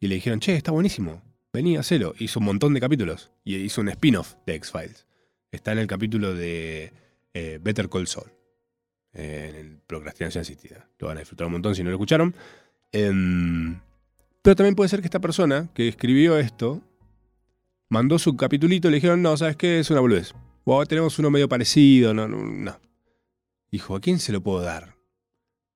[0.00, 1.22] y le dijeron, che, está buenísimo,
[1.52, 2.14] vení, hacelo.
[2.18, 5.05] Hizo un montón de capítulos y hizo un spin-off de X-Files.
[5.56, 6.92] Está en el capítulo de
[7.32, 8.30] eh, Better Call Saul,
[9.14, 10.86] en el procrastinación asistida.
[10.98, 12.34] Lo van a disfrutar un montón si no lo escucharon.
[12.92, 13.80] Em,
[14.42, 16.82] pero también puede ser que esta persona que escribió esto
[17.88, 19.80] mandó su capitulito y le dijeron, no, ¿sabes qué?
[19.80, 20.34] Es una boludez.
[20.88, 22.78] tenemos uno medio parecido, no, no, no.
[23.72, 24.94] Dijo, ¿a quién se lo puedo dar?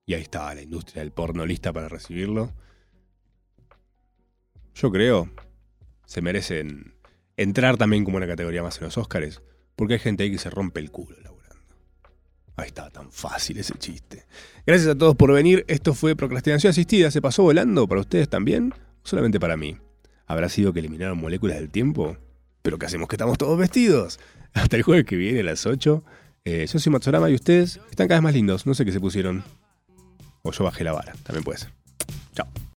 [0.05, 2.53] Y ahí estaba la industria del porno lista para recibirlo.
[4.75, 5.31] Yo creo,
[6.05, 6.97] se merecen
[7.39, 9.41] entrar también como una categoría más en los Oscars,
[9.77, 11.57] porque hay gente ahí que se rompe el culo laburando.
[12.57, 14.27] Ahí estaba tan fácil ese chiste.
[14.67, 15.65] Gracias a todos por venir.
[15.69, 17.11] Esto fue Procrastinación Asistida.
[17.11, 18.75] ¿Se pasó volando para ustedes también?
[19.03, 19.77] solamente para mí?
[20.27, 22.17] ¿Habrá sido que eliminaron moléculas del tiempo?
[22.63, 24.21] ¿Pero qué hacemos que estamos todos vestidos?
[24.53, 26.05] Hasta el jueves que viene a las 8.
[26.45, 28.67] Eh, yo soy Matsurama y ustedes están cada vez más lindos.
[28.67, 29.45] No sé qué se pusieron.
[30.43, 31.73] O yo bajé la vara, también puede ser.